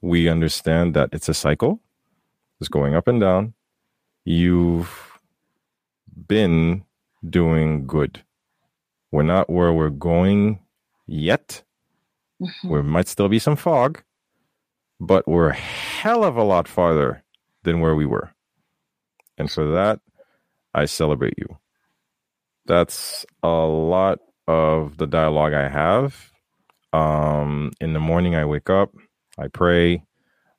[0.00, 1.80] we understand that it's a cycle.
[2.60, 3.54] It's going up and down.
[4.24, 5.18] You've
[6.28, 6.84] been
[7.28, 8.22] doing good.
[9.12, 10.60] We're not where we're going
[11.06, 11.62] yet.
[12.40, 12.72] Mm-hmm.
[12.72, 14.02] There might still be some fog,
[14.98, 17.22] but we're a hell of a lot farther
[17.64, 18.30] than where we were.
[19.36, 20.00] And for that,
[20.74, 21.58] I celebrate you.
[22.66, 26.30] That's a lot of the dialogue I have.
[26.92, 28.92] Um, in the morning, I wake up,
[29.38, 30.02] I pray,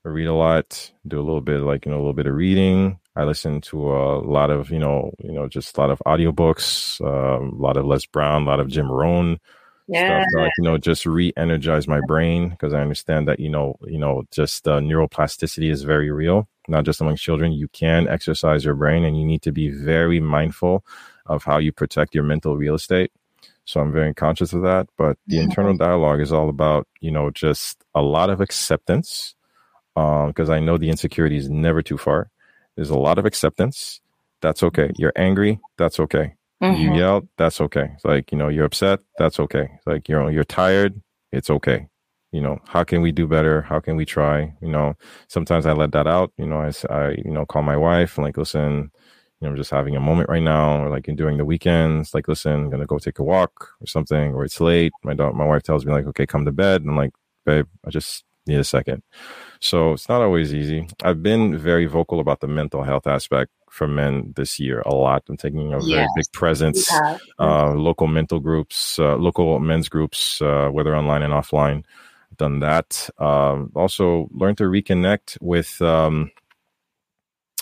[0.05, 2.33] I read a lot, do a little bit like you know a little bit of
[2.33, 2.99] reading.
[3.15, 7.01] I listen to a lot of you know you know just a lot of audiobooks,
[7.01, 9.39] um, a lot of Les Brown, a lot of Jim Rohn.
[9.87, 10.21] Yeah.
[10.21, 13.97] Stuff like you know just re-energize my brain because I understand that you know you
[13.97, 17.51] know just uh, neuroplasticity is very real, not just among children.
[17.51, 20.85] You can exercise your brain, and you need to be very mindful
[21.25, 23.11] of how you protect your mental real estate.
[23.65, 24.87] So I'm very conscious of that.
[24.97, 29.35] But the internal dialogue is all about, you know, just a lot of acceptance.
[29.93, 32.30] Because um, I know the insecurity is never too far.
[32.75, 34.01] There's a lot of acceptance.
[34.41, 34.91] That's okay.
[34.97, 35.59] You're angry.
[35.77, 36.35] That's okay.
[36.61, 36.81] Mm-hmm.
[36.81, 37.27] You yelled.
[37.37, 37.91] That's okay.
[37.95, 38.99] It's like, you know, you're upset.
[39.17, 39.69] That's okay.
[39.75, 41.01] It's like, you know, you're tired.
[41.31, 41.87] It's okay.
[42.31, 43.61] You know, how can we do better?
[43.61, 44.53] How can we try?
[44.61, 44.95] You know,
[45.27, 46.31] sometimes I let that out.
[46.37, 48.91] You know, I, I you know, call my wife and like, listen,
[49.41, 52.13] you know, I'm just having a moment right now, or like in during the weekends,
[52.13, 54.93] like, listen, I'm gonna go take a walk or something, or it's late.
[55.03, 56.81] My daughter, my wife tells me like, okay, come to bed.
[56.81, 57.11] And I'm like,
[57.45, 59.01] babe, I just need a second.
[59.61, 60.87] So it's not always easy.
[61.03, 65.23] I've been very vocal about the mental health aspect for men this year a lot.
[65.29, 66.91] I'm taking a yes, very big presence,
[67.39, 71.83] uh, local mental groups, uh, local men's groups, uh, whether online and offline.
[72.31, 73.09] I've done that.
[73.19, 76.31] Um, also, learn to reconnect with um,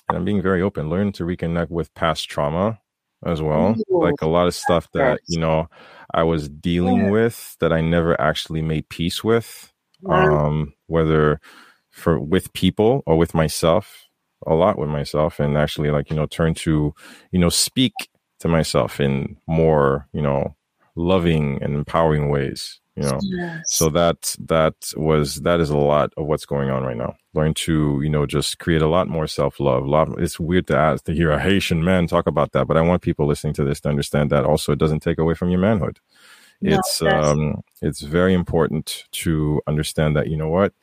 [0.09, 2.79] and I'm being very open, learn to reconnect with past trauma
[3.25, 3.75] as well.
[3.91, 5.69] Ooh, like a lot of stuff that, you know,
[6.13, 7.09] I was dealing yeah.
[7.11, 9.71] with that I never actually made peace with.
[10.01, 10.47] Wow.
[10.47, 11.39] Um, whether
[11.99, 14.05] for with people or with myself.
[14.47, 16.93] a lot with myself and actually like you know turn to
[17.33, 17.93] you know speak
[18.39, 20.55] to myself in more you know
[20.95, 23.63] loving and empowering ways you know yes.
[23.67, 27.53] so that that was that is a lot of what's going on right now learn
[27.53, 31.03] to you know just create a lot more self-love a lot it's weird to ask
[31.05, 33.79] to hear a haitian man talk about that but i want people listening to this
[33.79, 35.99] to understand that also it doesn't take away from your manhood
[36.61, 40.73] it's um it's very important to understand that you know what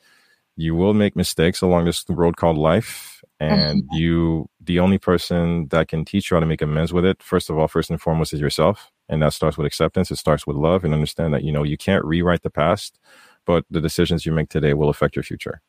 [0.57, 3.95] you will make mistakes along this road called life and mm-hmm.
[3.95, 7.49] you the only person that can teach you how to make amends with it first
[7.49, 10.11] of all first and foremost is yourself and that starts with acceptance.
[10.11, 12.99] It starts with love and understand that you know you can't rewrite the past
[13.45, 15.61] but the decisions you make today will affect your future.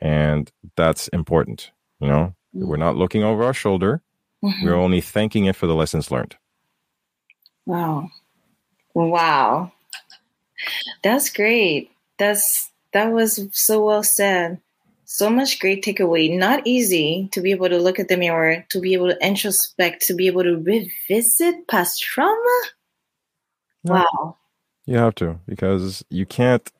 [0.00, 2.34] And that's important you know?
[2.54, 2.66] Mm-hmm.
[2.66, 4.02] we're not looking over our shoulder.
[4.44, 4.64] Mm-hmm.
[4.64, 6.36] we're only thanking it for the lessons learned.
[7.66, 8.08] Wow.
[8.94, 9.72] Wow.
[11.02, 11.90] That's great.
[12.18, 14.60] That's that was so well said
[15.10, 16.36] so much great takeaway.
[16.38, 20.06] Not easy to be able to look at the mirror, to be able to introspect,
[20.06, 22.60] to be able to revisit past trauma.
[23.84, 24.36] Wow.
[24.84, 26.70] You have to because you can't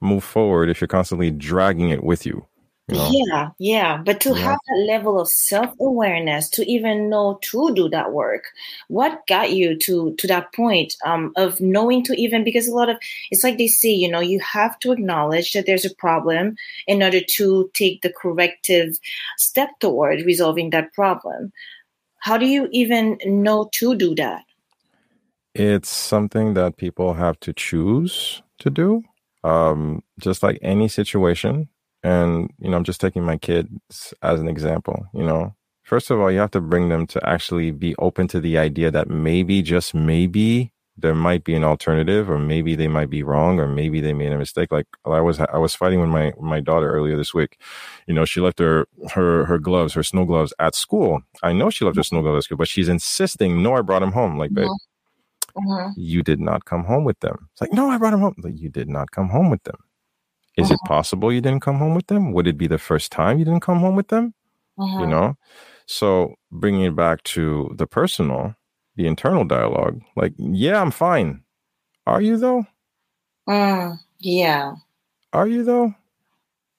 [0.00, 2.46] move forward if you're constantly dragging it with you.
[2.88, 3.10] You know?
[3.12, 3.96] Yeah, yeah.
[3.96, 4.36] But to yeah.
[4.36, 8.44] have that level of self awareness, to even know to do that work,
[8.86, 12.88] what got you to to that point um, of knowing to even because a lot
[12.88, 12.96] of
[13.32, 16.54] it's like they say, you know, you have to acknowledge that there's a problem
[16.86, 19.00] in order to take the corrective
[19.36, 21.52] step toward resolving that problem.
[22.18, 24.44] How do you even know to do that?
[25.54, 29.02] It's something that people have to choose to do.
[29.42, 31.68] Um, just like any situation,
[32.06, 35.54] and, you know, I'm just taking my kids as an example, you know.
[35.82, 38.90] First of all, you have to bring them to actually be open to the idea
[38.90, 43.60] that maybe, just maybe, there might be an alternative, or maybe they might be wrong,
[43.60, 44.72] or maybe they made a mistake.
[44.72, 47.60] Like I was, I was fighting with my my daughter earlier this week.
[48.06, 51.20] You know, she left her her her gloves, her snow gloves at school.
[51.42, 54.00] I know she left her snow gloves at school, but she's insisting, no, I brought
[54.00, 54.38] them home.
[54.38, 54.68] Like, babe,
[55.54, 55.90] mm-hmm.
[55.96, 57.48] you did not come home with them.
[57.52, 58.36] It's like, no, I brought them home.
[58.42, 59.76] Like, you did not come home with them.
[60.56, 60.74] Is uh-huh.
[60.74, 62.32] it possible you didn't come home with them?
[62.32, 64.34] Would it be the first time you didn't come home with them?
[64.78, 65.00] Uh-huh.
[65.00, 65.36] You know?
[65.86, 68.54] So bringing it back to the personal,
[68.96, 71.42] the internal dialogue, like, yeah, I'm fine.
[72.06, 72.66] Are you though?
[73.48, 74.74] Mm, yeah.
[75.32, 75.94] Are you though?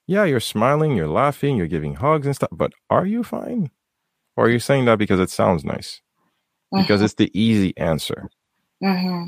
[0.07, 3.69] Yeah, you're smiling, you're laughing, you're giving hugs and stuff, but are you fine?
[4.35, 6.01] Or are you saying that because it sounds nice?
[6.71, 7.05] Because uh-huh.
[7.05, 8.29] it's the easy answer.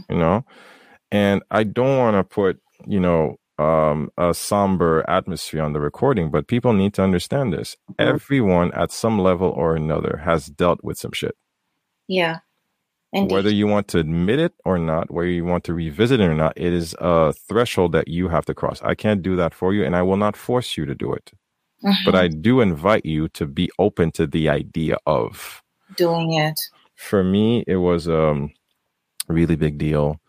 [0.10, 0.46] You know?
[1.12, 6.32] And I don't want to put, you know, um, a somber atmosphere on the recording,
[6.32, 7.76] but people need to understand this.
[7.92, 8.16] Mm-hmm.
[8.16, 11.36] Everyone at some level or another has dealt with some shit.
[12.08, 12.40] Yeah.
[13.12, 13.34] Indeed.
[13.34, 16.36] Whether you want to admit it or not, whether you want to revisit it or
[16.36, 18.82] not, it is a threshold that you have to cross.
[18.84, 21.32] I can't do that for you, and I will not force you to do it.
[21.84, 22.06] Mm-hmm.
[22.06, 25.64] But I do invite you to be open to the idea of
[25.98, 26.60] doing it.
[26.96, 28.52] For me, it was um,
[29.28, 30.20] a really big deal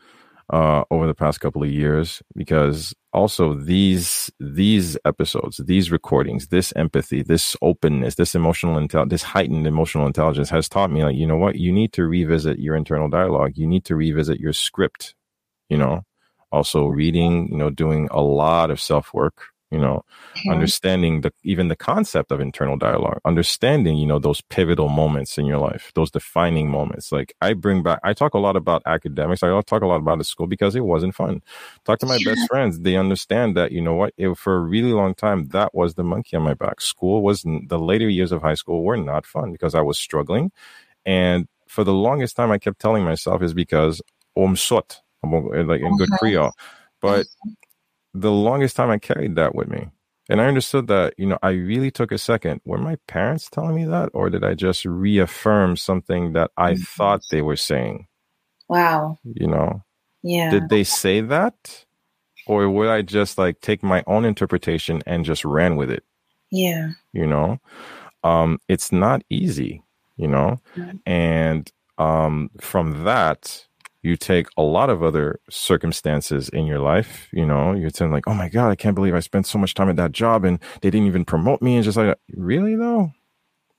[0.53, 6.73] uh, over the past couple of years because also these these episodes these recordings this
[6.77, 11.27] empathy this openness this emotional intel this heightened emotional intelligence has taught me like you
[11.27, 11.57] know what?
[11.57, 13.53] You need to revisit your internal dialogue.
[13.57, 15.15] You need to revisit your script
[15.69, 16.03] you know?
[16.53, 20.05] Also reading you know doing a lot of self work you know
[20.35, 20.51] mm-hmm.
[20.51, 25.47] understanding the even the concept of internal dialogue understanding you know those pivotal moments in
[25.47, 27.13] your life those defining moments.
[27.13, 29.43] Like i bring back i talk a lot about academics.
[29.43, 31.43] I talk a lot about the school because it wasn't fun.
[31.85, 32.81] Talk to my best friends.
[32.81, 36.05] They understand that you know what it, for a really long time that was the
[36.05, 36.81] monkey on my back.
[36.81, 40.53] School was the later years of high school were not fun because i was struggling.
[41.05, 44.03] And for the longest time i kept telling myself is because
[44.37, 46.53] om sot like in good creole.
[47.01, 47.51] But mm-hmm
[48.15, 49.89] the longest time I carried that with me.
[50.29, 52.61] And I understood that, you know, I really took a second.
[52.65, 56.83] Were my parents telling me that, or did I just reaffirm something that I mm-hmm.
[56.83, 58.07] thought they were saying?
[58.69, 59.19] Wow.
[59.25, 59.83] You know?
[60.23, 60.51] Yeah.
[60.51, 61.85] Did they say that?
[62.47, 66.05] Or would I just like take my own interpretation and just ran with it?
[66.53, 66.91] Yeah.
[67.13, 67.59] You know?
[68.23, 69.83] Um, it's not easy,
[70.17, 70.61] you know?
[70.77, 70.97] Mm-hmm.
[71.07, 73.67] And um from that,
[74.03, 78.27] you take a lot of other circumstances in your life, you know, you're saying like,
[78.27, 80.59] oh my God, I can't believe I spent so much time at that job and
[80.81, 81.77] they didn't even promote me.
[81.77, 83.13] And just like, really though?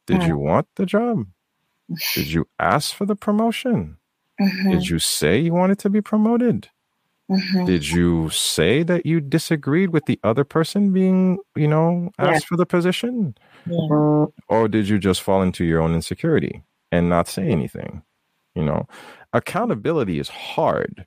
[0.08, 1.26] Did you want the job?
[2.14, 3.98] Did you ask for the promotion?
[4.40, 4.72] Mm-hmm.
[4.72, 6.70] Did you say you wanted to be promoted?
[7.30, 7.66] Mm-hmm.
[7.66, 12.48] Did you say that you disagreed with the other person being, you know, asked yeah.
[12.48, 13.36] for the position?
[13.66, 14.26] Yeah.
[14.50, 18.04] Or did you just fall into your own insecurity and not say anything?
[18.56, 18.88] You know,
[19.34, 21.06] accountability is hard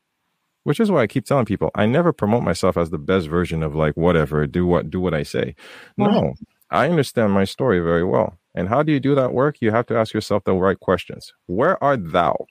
[0.64, 3.62] which is why I keep telling people I never promote myself as the best version
[3.62, 5.54] of like whatever, do what do what I say.
[5.96, 6.34] No,
[6.70, 8.36] I understand my story very well.
[8.54, 9.56] And how do you do that work?
[9.60, 11.32] You have to ask yourself the right questions.
[11.46, 12.46] Where art thou?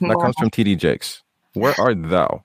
[0.00, 1.22] That comes from TD Jakes.
[1.54, 2.44] Where art thou?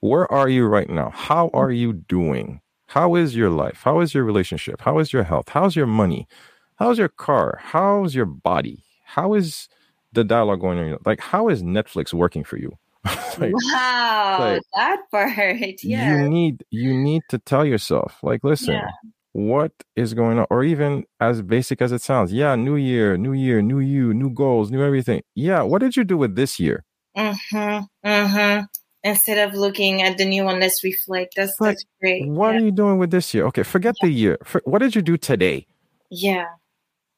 [0.00, 1.10] Where are you right now?
[1.10, 2.60] How are you doing?
[2.86, 3.82] How is your life?
[3.84, 4.80] How is your relationship?
[4.80, 5.48] How is your health?
[5.48, 6.28] How's your money?
[6.76, 7.60] How's your car?
[7.62, 8.84] How's your body?
[9.04, 9.68] How is
[10.16, 10.98] the dialogue going on?
[11.04, 12.76] Like, how is Netflix working for you?
[13.38, 15.84] like, wow, like, that part.
[15.84, 16.22] Yeah.
[16.22, 18.90] You need you need to tell yourself, like, listen, yeah.
[19.32, 20.46] what is going on?
[20.50, 24.30] Or even as basic as it sounds, yeah, new year, new year, new you, new
[24.30, 25.22] goals, new everything.
[25.36, 26.84] Yeah, what did you do with this year?
[27.16, 27.84] Mm-hmm.
[28.04, 28.64] Mm-hmm.
[29.04, 31.34] Instead of looking at the new one, let's reflect.
[31.36, 32.26] That's like, that's great.
[32.26, 32.60] What yeah.
[32.60, 33.46] are you doing with this year?
[33.46, 34.08] Okay, forget yeah.
[34.08, 34.38] the year.
[34.42, 35.66] For, what did you do today?
[36.10, 36.46] Yeah.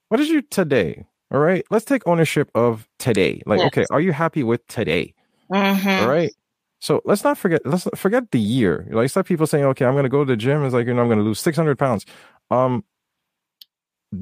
[0.09, 1.07] What did you today?
[1.31, 1.65] All right.
[1.71, 3.43] Let's take ownership of today.
[3.45, 3.67] Like, yes.
[3.69, 5.15] okay, are you happy with today?
[5.53, 6.05] Mm-hmm.
[6.05, 6.33] All right.
[6.81, 7.61] So let's not forget.
[7.65, 8.87] Let's not forget the year.
[8.91, 10.95] Like, some people saying, "Okay, I'm going to go to the gym." It's like you
[10.95, 12.07] know, I'm going to lose 600 pounds.
[12.51, 12.85] Um,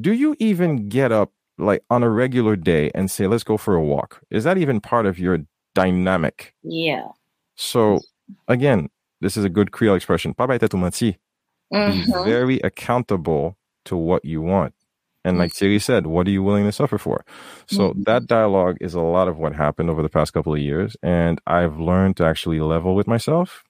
[0.01, 3.75] do you even get up like on a regular day and say, "Let's go for
[3.75, 4.21] a walk"?
[4.31, 5.41] Is that even part of your
[5.75, 6.55] dynamic?
[6.63, 7.09] Yeah.
[7.57, 8.01] So
[8.49, 8.89] again,
[9.21, 10.35] this is a good Creole expression.
[10.35, 10.65] Mm-hmm.
[11.73, 14.75] Be very accountable to what you want.
[15.27, 17.25] And like Thierry said, what are you willing to suffer for?
[17.67, 18.03] So mm-hmm.
[18.03, 20.97] that dialogue is a lot of what happened over the past couple of years.
[21.03, 23.65] And I've learned to actually level with myself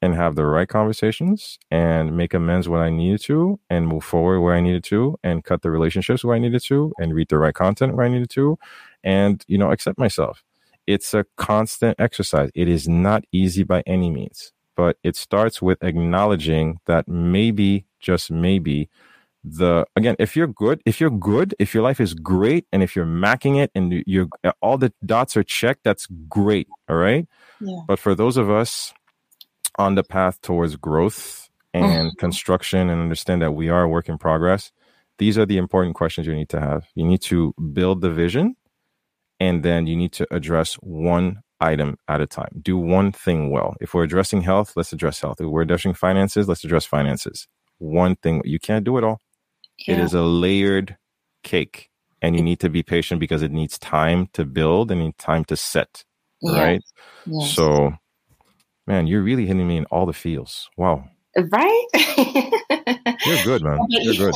[0.00, 4.40] and have the right conversations and make amends when I needed to and move forward
[4.40, 7.38] where I needed to and cut the relationships where I needed to and read the
[7.38, 8.58] right content where I needed to
[9.04, 10.44] and, you know, accept myself.
[10.86, 12.50] It's a constant exercise.
[12.54, 18.30] It is not easy by any means, but it starts with acknowledging that maybe, just
[18.30, 18.88] maybe,
[19.48, 22.96] the again if you're good if you're good if your life is great and if
[22.96, 24.26] you're macking it and you're
[24.60, 27.28] all the dots are checked that's great all right?
[27.60, 27.80] Yeah.
[27.86, 28.92] but for those of us
[29.78, 32.18] on the path towards growth and mm-hmm.
[32.18, 34.72] construction and understand that we are a work in progress
[35.18, 36.86] these are the important questions you need to have.
[36.94, 38.56] You need to build the vision
[39.40, 42.50] and then you need to address one item at a time.
[42.60, 43.74] Do one thing well.
[43.80, 45.40] If we're addressing health let's address health.
[45.40, 47.48] If we're addressing finances let's address finances.
[47.78, 49.20] One thing you can't do it all
[49.86, 49.94] yeah.
[49.94, 50.96] It is a layered
[51.42, 51.90] cake,
[52.22, 55.44] and you need to be patient because it needs time to build and need time
[55.46, 56.04] to set.
[56.40, 56.62] Yeah.
[56.62, 56.82] Right.
[57.26, 57.54] Yes.
[57.54, 57.92] So,
[58.86, 60.68] man, you're really hitting me in all the feels.
[60.76, 61.08] Wow.
[61.36, 61.86] Uh, right.
[63.26, 63.78] you're good, man.
[63.88, 64.34] You're good.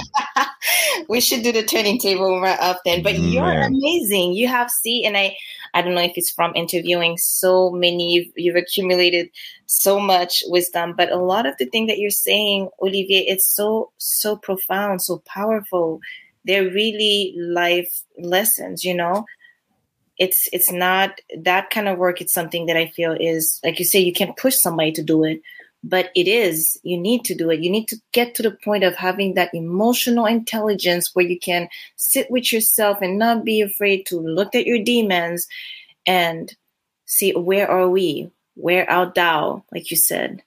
[1.08, 3.02] we should do the turning table more often.
[3.02, 3.74] But you're man.
[3.74, 4.32] amazing.
[4.32, 5.36] You have see, and I
[5.74, 9.30] I don't know if it's from interviewing so many, you've, you've accumulated
[9.66, 13.92] so much wisdom, but a lot of the things that you're saying, Olivier, it's so,
[13.98, 16.00] so profound, so powerful.
[16.44, 19.26] They're really life lessons, you know?
[20.18, 22.20] It's, it's not that kind of work.
[22.20, 25.24] It's something that I feel is, like you say, you can't push somebody to do
[25.24, 25.40] it,
[25.82, 27.60] but it is you need to do it.
[27.60, 31.68] You need to get to the point of having that emotional intelligence where you can
[31.96, 35.46] sit with yourself and not be afraid to look at your demons
[36.06, 36.54] and
[37.06, 38.30] see where are we?
[38.54, 40.42] Where art thou like you said?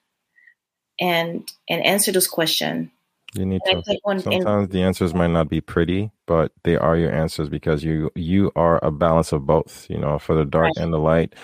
[1.00, 2.90] And and answer those questions
[3.34, 3.82] you need to.
[4.20, 8.50] sometimes the answers might not be pretty but they are your answers because you you
[8.54, 10.76] are a balance of both you know for the dark right.
[10.76, 11.34] and the light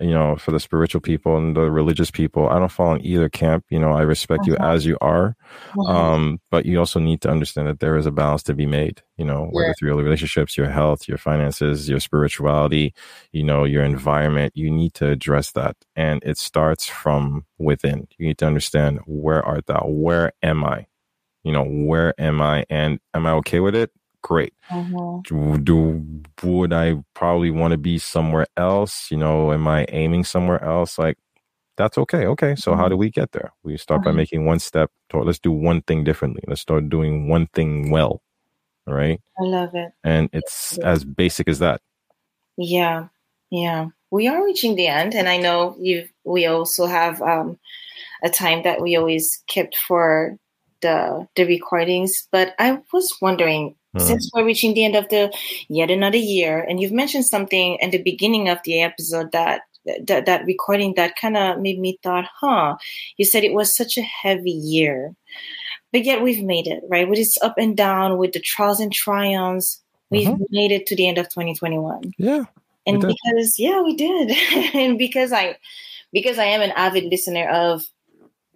[0.00, 2.48] you know, for the spiritual people and the religious people.
[2.48, 3.64] I don't fall in either camp.
[3.68, 4.52] You know, I respect uh-huh.
[4.52, 5.36] you as you are.
[5.78, 5.82] Uh-huh.
[5.82, 9.02] Um, but you also need to understand that there is a balance to be made,
[9.16, 12.94] you know, whether through your relationships, your health, your finances, your spirituality,
[13.32, 14.52] you know, your environment.
[14.56, 15.76] You need to address that.
[15.94, 18.08] And it starts from within.
[18.16, 19.86] You need to understand where art thou?
[19.88, 20.86] Where am I?
[21.44, 22.64] You know, where am I?
[22.70, 23.90] And am I okay with it?
[24.22, 24.54] Great.
[24.70, 25.62] Mm-hmm.
[25.62, 26.04] Do,
[26.42, 29.10] would I probably want to be somewhere else?
[29.10, 30.98] You know, am I aiming somewhere else?
[30.98, 31.18] Like
[31.76, 32.26] that's okay.
[32.26, 32.80] Okay, so mm-hmm.
[32.80, 33.52] how do we get there?
[33.62, 34.10] We start mm-hmm.
[34.10, 35.26] by making one step toward.
[35.26, 36.42] Let's do one thing differently.
[36.46, 38.22] Let's start doing one thing well.
[38.86, 39.20] All right.
[39.38, 39.92] I love it.
[40.02, 40.88] And it's yeah.
[40.88, 41.80] as basic as that.
[42.56, 43.08] Yeah,
[43.50, 43.88] yeah.
[44.10, 46.08] We are reaching the end, and I know you.
[46.24, 47.58] We also have um,
[48.22, 50.36] a time that we always kept for
[50.82, 52.28] the the recordings.
[52.30, 54.00] But I was wondering, Mm.
[54.00, 55.32] Since we're reaching the end of the
[55.68, 59.62] yet another year, and you've mentioned something in the beginning of the episode that
[60.04, 62.76] that, that recording that kind of made me thought, huh?
[63.16, 65.14] You said it was such a heavy year,
[65.92, 67.08] but yet we've made it, right?
[67.08, 70.44] With its up and down, with the trials and triumphs, we've mm-hmm.
[70.50, 72.14] made it to the end of 2021.
[72.16, 72.44] Yeah,
[72.86, 74.30] and because yeah, we did,
[74.74, 75.58] and because I
[76.14, 77.84] because I am an avid listener of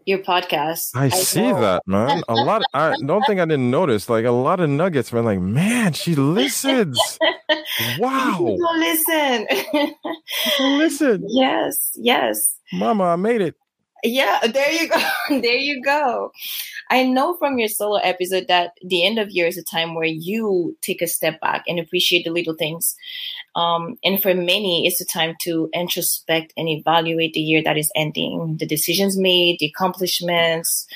[0.07, 0.91] your podcast.
[0.95, 1.61] I, I see know.
[1.61, 2.23] that, man.
[2.29, 2.63] A lot.
[2.63, 4.09] Of, I don't think I didn't notice.
[4.09, 5.13] Like a lot of nuggets.
[5.13, 7.19] Man, like, man, she listens.
[7.99, 8.57] wow.
[8.77, 9.47] listen.
[10.61, 11.25] listen.
[11.29, 11.91] Yes.
[11.97, 12.55] Yes.
[12.73, 13.57] Mama, I made it.
[14.05, 15.01] Yeah, there you go.
[15.31, 16.31] there you go.
[16.91, 20.05] I know from your solo episode that the end of year is a time where
[20.07, 22.95] you take a step back and appreciate the little things.
[23.57, 27.91] Um, and for many, it's a time to introspect and evaluate the year that is
[27.97, 30.87] ending, the decisions made, the accomplishments,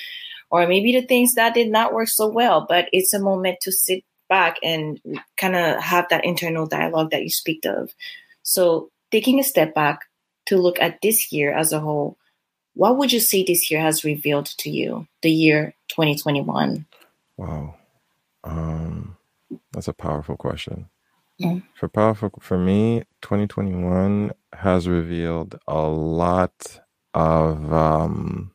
[0.51, 2.67] or maybe the things that did not work so well.
[2.69, 5.01] But it's a moment to sit back and
[5.37, 7.91] kind of have that internal dialogue that you speak of.
[8.43, 10.01] So, taking a step back
[10.47, 12.17] to look at this year as a whole,
[12.75, 16.87] what would you say this year has revealed to you, the year 2021?
[17.37, 17.75] Wow.
[18.45, 19.17] Um,
[19.73, 20.89] that's a powerful question.
[21.41, 21.63] Mm.
[21.75, 26.81] For powerful for me, 2021 has revealed a lot
[27.15, 28.53] of um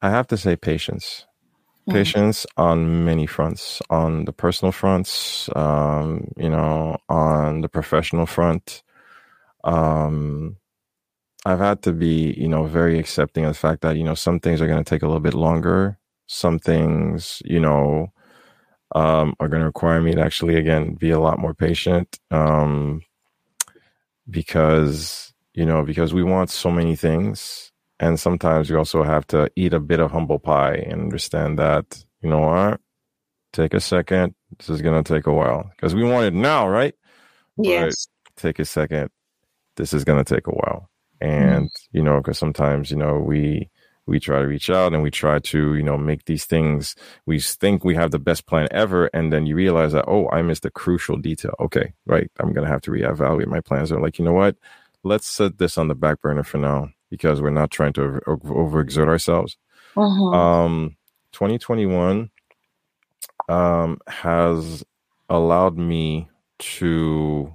[0.00, 1.26] I have to say patience.
[1.88, 1.92] Mm.
[1.92, 8.82] Patience on many fronts, on the personal fronts, um, you know, on the professional front.
[9.64, 10.56] Um
[11.44, 14.38] I've had to be, you know, very accepting of the fact that, you know, some
[14.38, 15.98] things are going to take a little bit longer.
[16.26, 18.12] Some things, you know,
[18.94, 22.18] um, are going to require me to actually, again, be a lot more patient.
[22.30, 23.02] Um,
[24.30, 27.72] because, you know, because we want so many things.
[27.98, 32.04] And sometimes we also have to eat a bit of humble pie and understand that,
[32.20, 32.80] you know what?
[33.52, 34.34] Take a second.
[34.58, 36.94] This is going to take a while because we want it now, right?
[37.58, 38.06] Yes.
[38.24, 39.10] But take a second.
[39.76, 40.90] This is going to take a while
[41.22, 41.96] and mm-hmm.
[41.96, 43.70] you know because sometimes you know we
[44.06, 47.40] we try to reach out and we try to you know make these things we
[47.40, 49.06] think we have the best plan ever.
[49.14, 51.54] And then you realize that oh i missed a crucial detail.
[51.60, 53.90] Okay right i'm gonna have to reevaluate my plans.
[53.90, 54.56] And like you know what?
[55.04, 58.20] Let's set this on the back burner for now because we're not trying to over,
[58.26, 59.56] overexert ourselves.
[59.94, 60.30] Uh-huh.
[60.30, 60.96] um
[61.32, 62.30] 2021
[63.50, 64.82] um has
[65.28, 67.54] allowed me to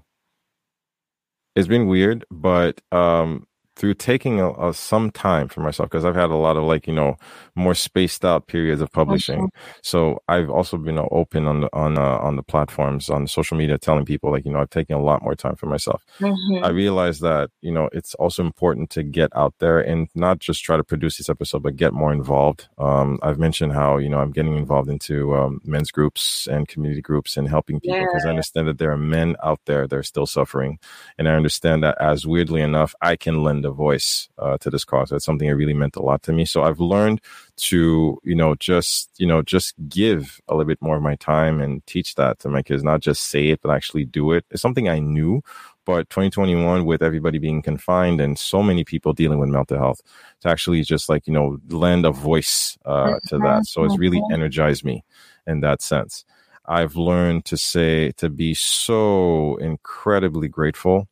[1.56, 3.48] it's been weird but um
[3.78, 6.88] through taking a, a, some time for myself because I've had a lot of like
[6.88, 7.16] you know
[7.56, 9.40] more spaced out periods of publishing.
[9.40, 9.72] Mm-hmm.
[9.84, 13.78] So I've also been open on the on uh, on the platforms on social media,
[13.78, 16.04] telling people like you know I've taken a lot more time for myself.
[16.20, 16.66] Mm-hmm.
[16.66, 20.64] I realized that you know it's also important to get out there and not just
[20.64, 22.68] try to produce this episode, but get more involved.
[22.80, 27.02] Um, I've mentioned how you know I'm getting involved into um, men's groups and community
[27.02, 28.30] groups and helping people because yeah.
[28.30, 30.80] I understand that there are men out there that are still suffering,
[31.20, 34.84] and I understand that as weirdly enough, I can lend a voice uh, to this
[34.84, 35.10] cause.
[35.10, 36.46] That's something that really meant a lot to me.
[36.46, 37.22] So I've learned
[37.58, 41.62] to, you know, just, you know, just give a little bit more of my time
[41.62, 44.46] and teach that to my kids, not just say it, but actually do it.
[44.50, 45.42] It's something I knew,
[45.86, 50.02] but 2021 with everybody being confined and so many people dealing with mental health
[50.42, 53.66] to actually just like, you know, lend a voice uh, to that.
[53.66, 55.04] So it's really energized me
[55.46, 56.26] in that sense.
[56.68, 61.08] I've learned to say, to be so incredibly grateful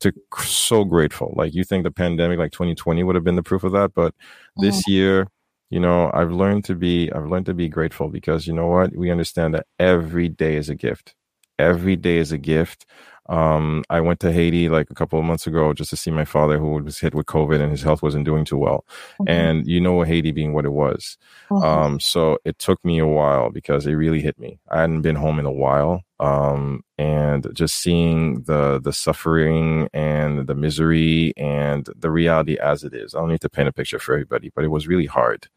[0.00, 1.34] to so grateful.
[1.36, 4.14] Like you think the pandemic, like 2020, would have been the proof of that, but
[4.56, 4.92] this mm-hmm.
[4.92, 5.28] year,
[5.70, 8.94] you know, I've learned to be, I've learned to be grateful because you know what?
[8.94, 11.14] We understand that every day is a gift.
[11.58, 12.86] Every day is a gift.
[13.32, 16.26] Um, I went to Haiti like a couple of months ago just to see my
[16.26, 18.84] father who was hit with COVID and his health wasn't doing too well.
[19.14, 19.28] Mm-hmm.
[19.30, 21.16] And you know, Haiti being what it was.
[21.50, 21.64] Mm-hmm.
[21.64, 24.58] Um, so it took me a while because it really hit me.
[24.70, 26.02] I hadn't been home in a while.
[26.20, 32.92] Um, and just seeing the, the suffering and the misery and the reality as it
[32.92, 33.14] is.
[33.14, 35.48] I don't need to paint a picture for everybody, but it was really hard.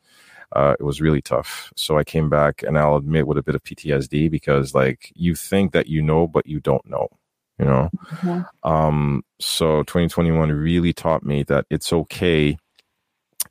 [0.56, 1.74] Uh, it was really tough.
[1.76, 5.36] So I came back and I'll admit with a bit of PTSD because like you
[5.36, 7.10] think that you know, but you don't know
[7.60, 8.70] you know mm-hmm.
[8.70, 12.58] um so 2021 really taught me that it's okay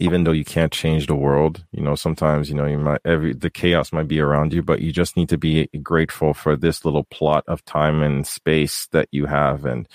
[0.01, 3.33] even though you can't change the world you know sometimes you know you might every
[3.33, 6.85] the chaos might be around you but you just need to be grateful for this
[6.85, 9.89] little plot of time and space that you have and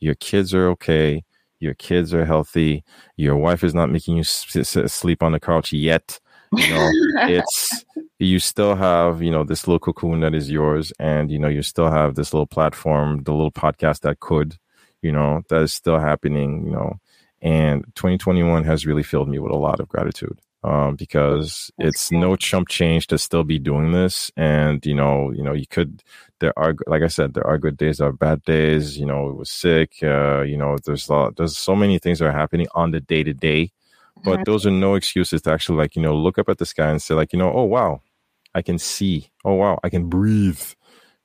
[0.00, 1.22] your kids are okay
[1.60, 2.84] your kids are healthy
[3.16, 6.20] your wife is not making you sleep on the couch yet
[6.56, 6.90] you know
[7.28, 7.84] it's
[8.18, 11.62] you still have you know this little cocoon that is yours and you know you
[11.62, 14.56] still have this little platform the little podcast that could
[15.02, 16.98] you know that is still happening you know.
[17.42, 22.36] And 2021 has really filled me with a lot of gratitude um, because it's no
[22.36, 24.30] chump change to still be doing this.
[24.34, 26.02] And you know you know you could
[26.40, 29.28] there are like i said there are good days there are bad days you know
[29.30, 32.32] it was sick uh, you know there's a lot, there's so many things that are
[32.32, 33.70] happening on the day to day
[34.22, 36.88] but those are no excuses to actually like you know look up at the sky
[36.90, 38.00] and say like you know oh wow
[38.54, 39.30] i can see.
[39.44, 40.62] Oh wow i can breathe.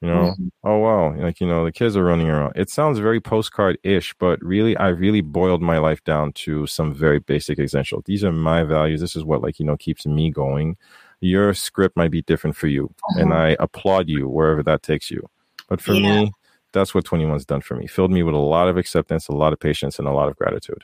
[0.02, 0.32] You know?
[0.32, 0.48] Mm-hmm.
[0.64, 2.53] oh wow like you know the kids are running around.
[2.56, 7.20] It sounds very postcard-ish but really i really boiled my life down to some very
[7.20, 9.02] basic essential these are my values.
[9.02, 10.78] This is what like you know keeps me going.
[11.22, 13.22] Your script might be different for you uh-huh.
[13.22, 15.28] and i applaud you wherever that takes you.
[15.68, 16.24] But for yeah.
[16.24, 16.32] me
[16.72, 17.88] that's what 21's done for me.
[17.88, 20.38] Filled me with a lot of acceptance a lot of patience and a lot of
[20.38, 20.84] gratitude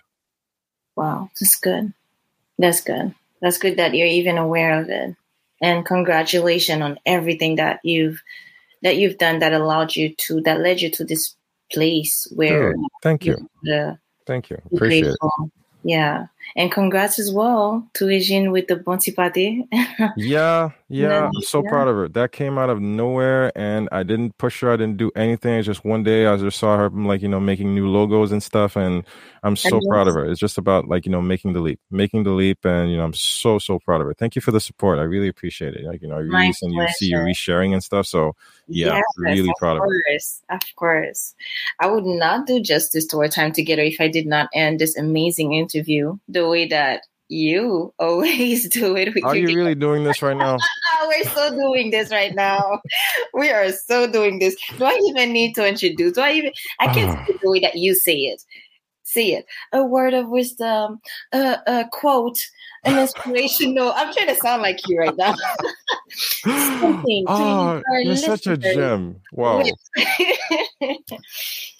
[0.96, 1.94] Wow, that's good.
[2.58, 3.14] That's good.
[3.42, 5.16] That's good that you're even aware of it.
[5.62, 8.22] And congratulations on everything that you've
[8.82, 11.36] that you've done that allowed you to that led you to this
[11.72, 12.76] place where.
[13.02, 13.50] Thank you.
[13.64, 14.62] the Thank you.
[14.74, 15.52] Appreciate it.
[15.84, 16.28] Yeah.
[16.56, 19.68] And congrats as well to Regine with the Bonti Pate.
[20.18, 21.26] Yeah, yeah.
[21.26, 21.70] I'm so yeah.
[21.70, 22.08] proud of her.
[22.10, 24.72] That came out of nowhere, and I didn't push her.
[24.72, 25.56] I didn't do anything.
[25.56, 28.42] It's just one day I just saw her like you know making new logos and
[28.44, 29.04] stuff, and
[29.44, 30.26] I'm so And proud of her.
[30.30, 33.04] It's just about like you know making the leap, making the leap, and you know
[33.04, 34.14] I'm so so proud of her.
[34.14, 35.00] Thank you for the support.
[35.00, 35.86] I really appreciate it.
[35.86, 38.06] Like you know I really you see you resharing and stuff.
[38.06, 38.36] So
[38.68, 39.90] yeah, Yes, really proud of her.
[40.08, 41.36] course, Of course.
[41.80, 44.98] I would not do justice to our time together if I did not end this
[44.98, 49.10] amazing interview the way that you always do it.
[49.24, 50.58] Are you really doing this right now?
[50.94, 52.80] Ah, we're so doing this right now.
[53.34, 54.56] We are so doing this.
[54.78, 56.14] Do I even need to introduce?
[56.14, 56.52] Do I even?
[56.80, 57.26] I can't Ah.
[57.28, 58.42] it the way that you say it.
[59.04, 59.46] Say it.
[59.74, 61.02] A word of wisdom.
[61.34, 62.38] A, a quote.
[62.86, 63.92] An inspirational.
[63.96, 65.34] I'm trying to sound like you right now.
[66.46, 69.22] Something Oh, our you're such a gem.
[69.34, 69.64] Wow,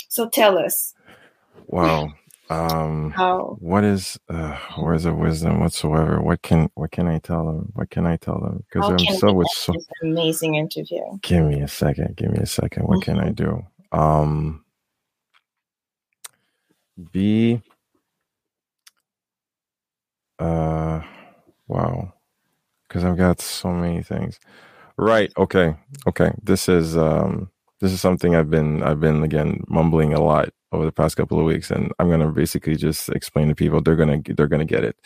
[0.10, 0.94] so tell us
[1.68, 2.12] wow.
[2.50, 3.60] Um, how.
[3.60, 6.22] what is uh words of wisdom whatsoever?
[6.22, 7.72] What can what can i tell them?
[7.76, 8.64] What can i tell them?
[8.70, 9.74] Because i'm so with so
[10.04, 11.02] amazing interview?
[11.24, 12.84] give me a second give me a second.
[12.86, 13.64] What can i do?
[13.92, 14.64] Um
[17.12, 17.62] be
[20.40, 21.02] uh
[21.68, 22.14] wow.
[22.88, 24.40] Because i've got so many things.
[24.98, 25.76] Right okay
[26.08, 26.32] okay.
[26.44, 27.52] This is um
[27.82, 31.40] this is something i've been i've been again mumbling a lot over the past couple
[31.40, 34.84] of weeks and i'm gonna basically just explain to people they're gonna they're gonna get
[34.84, 34.98] it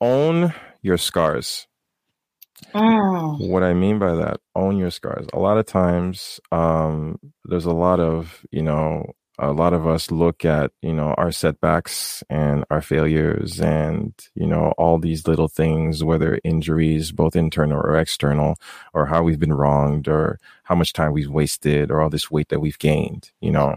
[0.00, 0.52] own
[0.82, 1.66] your scars
[2.72, 3.48] Mm.
[3.48, 5.26] what I mean by that, own your scars.
[5.32, 10.10] A lot of times, um, there's a lot of, you know, a lot of us
[10.12, 15.48] look at, you know, our setbacks and our failures and, you know, all these little
[15.48, 18.56] things, whether injuries, both internal or external,
[18.92, 22.48] or how we've been wronged or how much time we've wasted or all this weight
[22.50, 23.76] that we've gained, you know.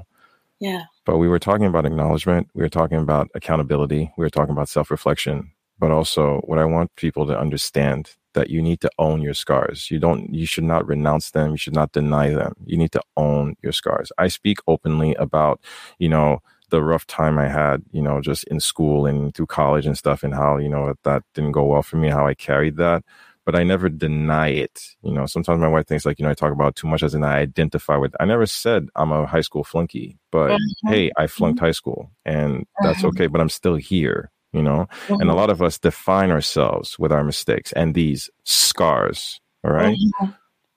[0.60, 0.84] Yeah.
[1.08, 2.50] But we were talking about acknowledgement.
[2.54, 4.12] We were talking about accountability.
[4.18, 5.54] We were talking about self reflection.
[5.80, 9.90] But also, what I want people to understand that you need to own your scars.
[9.90, 11.52] You don't, you should not renounce them.
[11.52, 12.54] You should not deny them.
[12.66, 14.12] You need to own your scars.
[14.18, 15.62] I speak openly about,
[15.98, 16.40] you know,
[16.72, 20.24] the rough time I had, you know, just in school and through college and stuff,
[20.24, 23.04] and how, you know, that didn't go well for me, how I carried that.
[23.48, 24.82] But I never deny it.
[25.04, 27.16] You know, sometimes my wife thinks like, you know, I talk about too much as
[27.16, 28.14] in I identify with.
[28.20, 30.90] I never said I'm a high school flunky, but Mhm.
[30.90, 33.08] hey, I flunked high school and that's Mhm.
[33.10, 34.88] okay, but I'm still here, you know?
[35.22, 39.98] And a lot of us define ourselves with our mistakes and these scars, all right?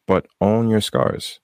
[0.06, 1.40] But own your scars.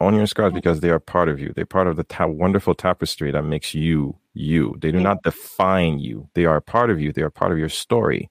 [0.00, 1.52] Own your scars because they are part of you.
[1.54, 4.76] They're part of the ta- wonderful tapestry that makes you you.
[4.80, 6.28] They do not define you.
[6.34, 7.12] They are part of you.
[7.12, 8.30] They are part of your story.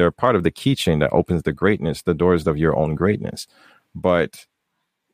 [0.00, 3.46] They're part of the keychain that opens the greatness, the doors of your own greatness.
[3.94, 4.46] But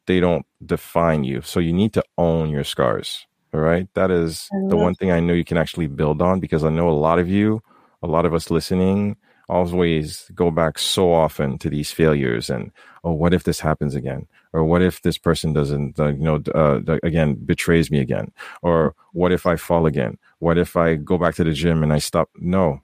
[0.07, 1.43] they don't define you.
[1.43, 3.27] So you need to own your scars.
[3.53, 3.89] All right.
[3.95, 6.89] That is the one thing I know you can actually build on because I know
[6.89, 7.65] a lot of you,
[8.01, 9.17] a lot of us listening,
[9.49, 12.71] always go back so often to these failures and,
[13.03, 14.29] oh, what if this happens again?
[14.53, 18.31] Or what if this person doesn't, uh, you know, uh, again, betrays me again?
[18.63, 20.19] Or what if I fall again?
[20.39, 22.31] What if I go back to the gym and I stop?
[22.37, 22.83] No,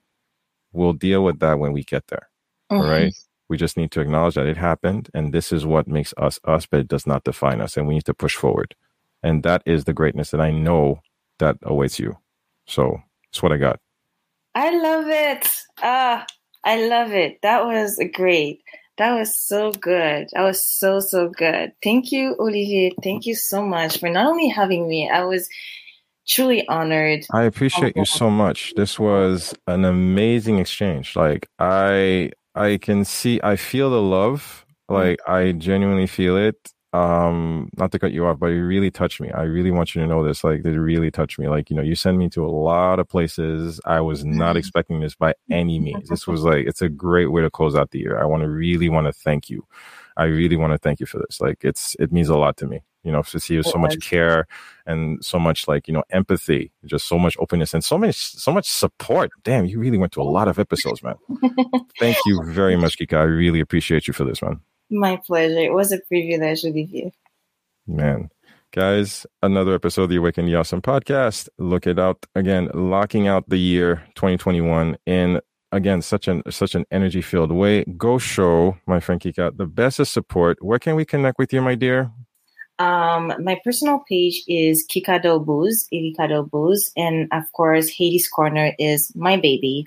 [0.73, 2.29] we'll deal with that when we get there.
[2.79, 2.89] All Mhm.
[2.89, 3.15] right.
[3.49, 6.67] We just need to acknowledge that it happened and this is what makes us us,
[6.67, 7.77] but it does not define us.
[7.77, 8.75] And we need to push forward.
[9.23, 11.01] And that is the greatness that I know
[11.41, 12.19] that awaits you.
[12.67, 13.81] So it's what I got.
[14.55, 15.49] I love it.
[15.83, 16.27] Ah,
[16.65, 17.41] I love it.
[17.43, 18.63] That was great.
[18.99, 20.29] That was so good.
[20.35, 21.73] That was so, so good.
[21.83, 22.93] Thank you, Olivier.
[23.03, 25.49] Thank you so much for not only having me, I was
[26.27, 27.25] truly honored.
[27.33, 28.75] I appreciate you so much.
[28.77, 31.17] This was an amazing exchange.
[31.17, 34.65] Like I I can see I feel the love.
[34.89, 36.57] Like I genuinely feel it.
[36.95, 39.31] Um not to cut you off, but it really touched me.
[39.31, 40.45] I really want you to know this.
[40.45, 41.49] Like it really touched me.
[41.49, 43.81] Like, you know, you send me to a lot of places.
[43.87, 44.59] I was not Mhm.
[44.59, 46.09] expecting this by any means.
[46.11, 48.19] This was like it's a great way to close out the year.
[48.21, 49.67] I want to really want to thank you.
[50.19, 51.41] I really want to thank you for this.
[51.41, 52.81] Like it's it means a lot to me.
[53.05, 54.47] You know, to see so much care
[54.87, 58.53] and so much like you know empathy, just so much openness and so much so
[58.53, 59.31] much support.
[59.43, 61.17] Damn, you really went to a lot of episodes, man.
[61.99, 63.19] Thank you very much, Kika.
[63.19, 64.61] I really appreciate you for this, man.
[64.91, 65.59] My pleasure.
[65.59, 67.13] It was a privilege, Olivier.
[67.87, 68.31] Man.
[68.73, 71.51] Guys, another episode of the Awaken the Awesome podcast.
[71.59, 75.43] Look it out again, locking out the year 2021 in
[75.73, 77.85] again such an such an energy filled way.
[77.99, 80.63] Go show my friend Kika the best of support.
[80.63, 82.11] Where can we connect with you, my dear?
[82.79, 89.15] Um, my personal page is Kika Darbouz, Kika Darbouz, and of course, Haiti's Corner is
[89.15, 89.87] my baby.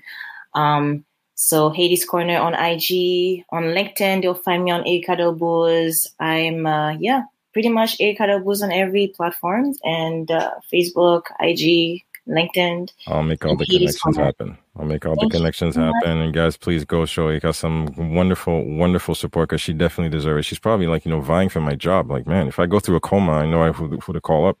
[0.54, 1.04] Um,
[1.34, 6.06] so Haiti's Corner on IG, on LinkedIn, they'll find me on Erica Darbouz.
[6.18, 12.90] I'm uh, yeah, pretty much Erica Darbouz on every platform and uh, Facebook, IG, LinkedIn.
[13.06, 14.58] I'll make all the connections happen.
[14.78, 16.18] I'll make all Thank the connections happen.
[16.18, 20.40] And guys, please go show you got some wonderful, wonderful support because she definitely deserves
[20.40, 20.48] it.
[20.48, 22.10] She's probably like, you know, vying for my job.
[22.10, 24.46] Like, man, if I go through a coma, I know I who, who to call
[24.46, 24.60] up.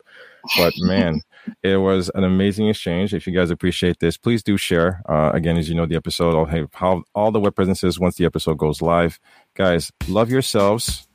[0.56, 1.20] But man,
[1.62, 3.12] it was an amazing exchange.
[3.12, 5.02] If you guys appreciate this, please do share.
[5.08, 8.16] Uh, again, as you know, the episode, I'll have how all the web presences once
[8.16, 9.20] the episode goes live.
[9.54, 11.06] Guys, love yourselves,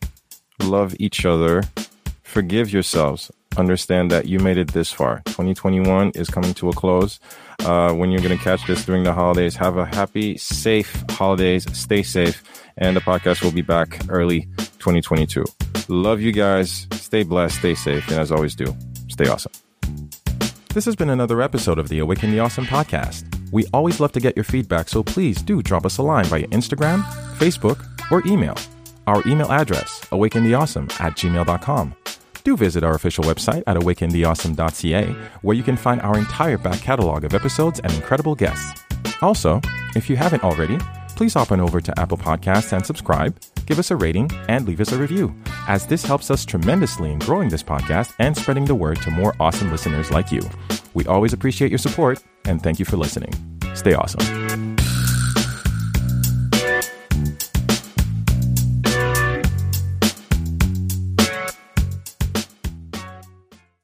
[0.61, 1.63] love each other,
[2.23, 5.21] forgive yourselves understand that you made it this far.
[5.27, 7.19] 2021 is coming to a close.
[7.59, 11.65] Uh, when you're going to catch this during the holidays, have a happy, safe holidays.
[11.77, 12.43] Stay safe.
[12.77, 14.41] And the podcast will be back early
[14.79, 15.45] 2022.
[15.89, 16.87] Love you guys.
[16.93, 18.07] Stay blessed, stay safe.
[18.09, 18.75] And as always, do
[19.09, 19.51] stay awesome.
[20.73, 23.25] This has been another episode of the Awaken the Awesome podcast.
[23.51, 26.47] We always love to get your feedback, so please do drop us a line via
[26.47, 27.03] Instagram,
[27.37, 28.55] Facebook, or email.
[29.05, 31.95] Our email address, awakentheawesome at gmail.com
[32.43, 35.05] do visit our official website at awakentheawesome.ca,
[35.41, 38.83] where you can find our entire back catalog of episodes and incredible guests.
[39.21, 39.61] Also,
[39.95, 40.77] if you haven't already,
[41.15, 44.81] please hop on over to Apple Podcasts and subscribe, give us a rating, and leave
[44.81, 45.35] us a review,
[45.67, 49.35] as this helps us tremendously in growing this podcast and spreading the word to more
[49.39, 50.41] awesome listeners like you.
[50.93, 53.31] We always appreciate your support, and thank you for listening.
[53.75, 54.70] Stay awesome.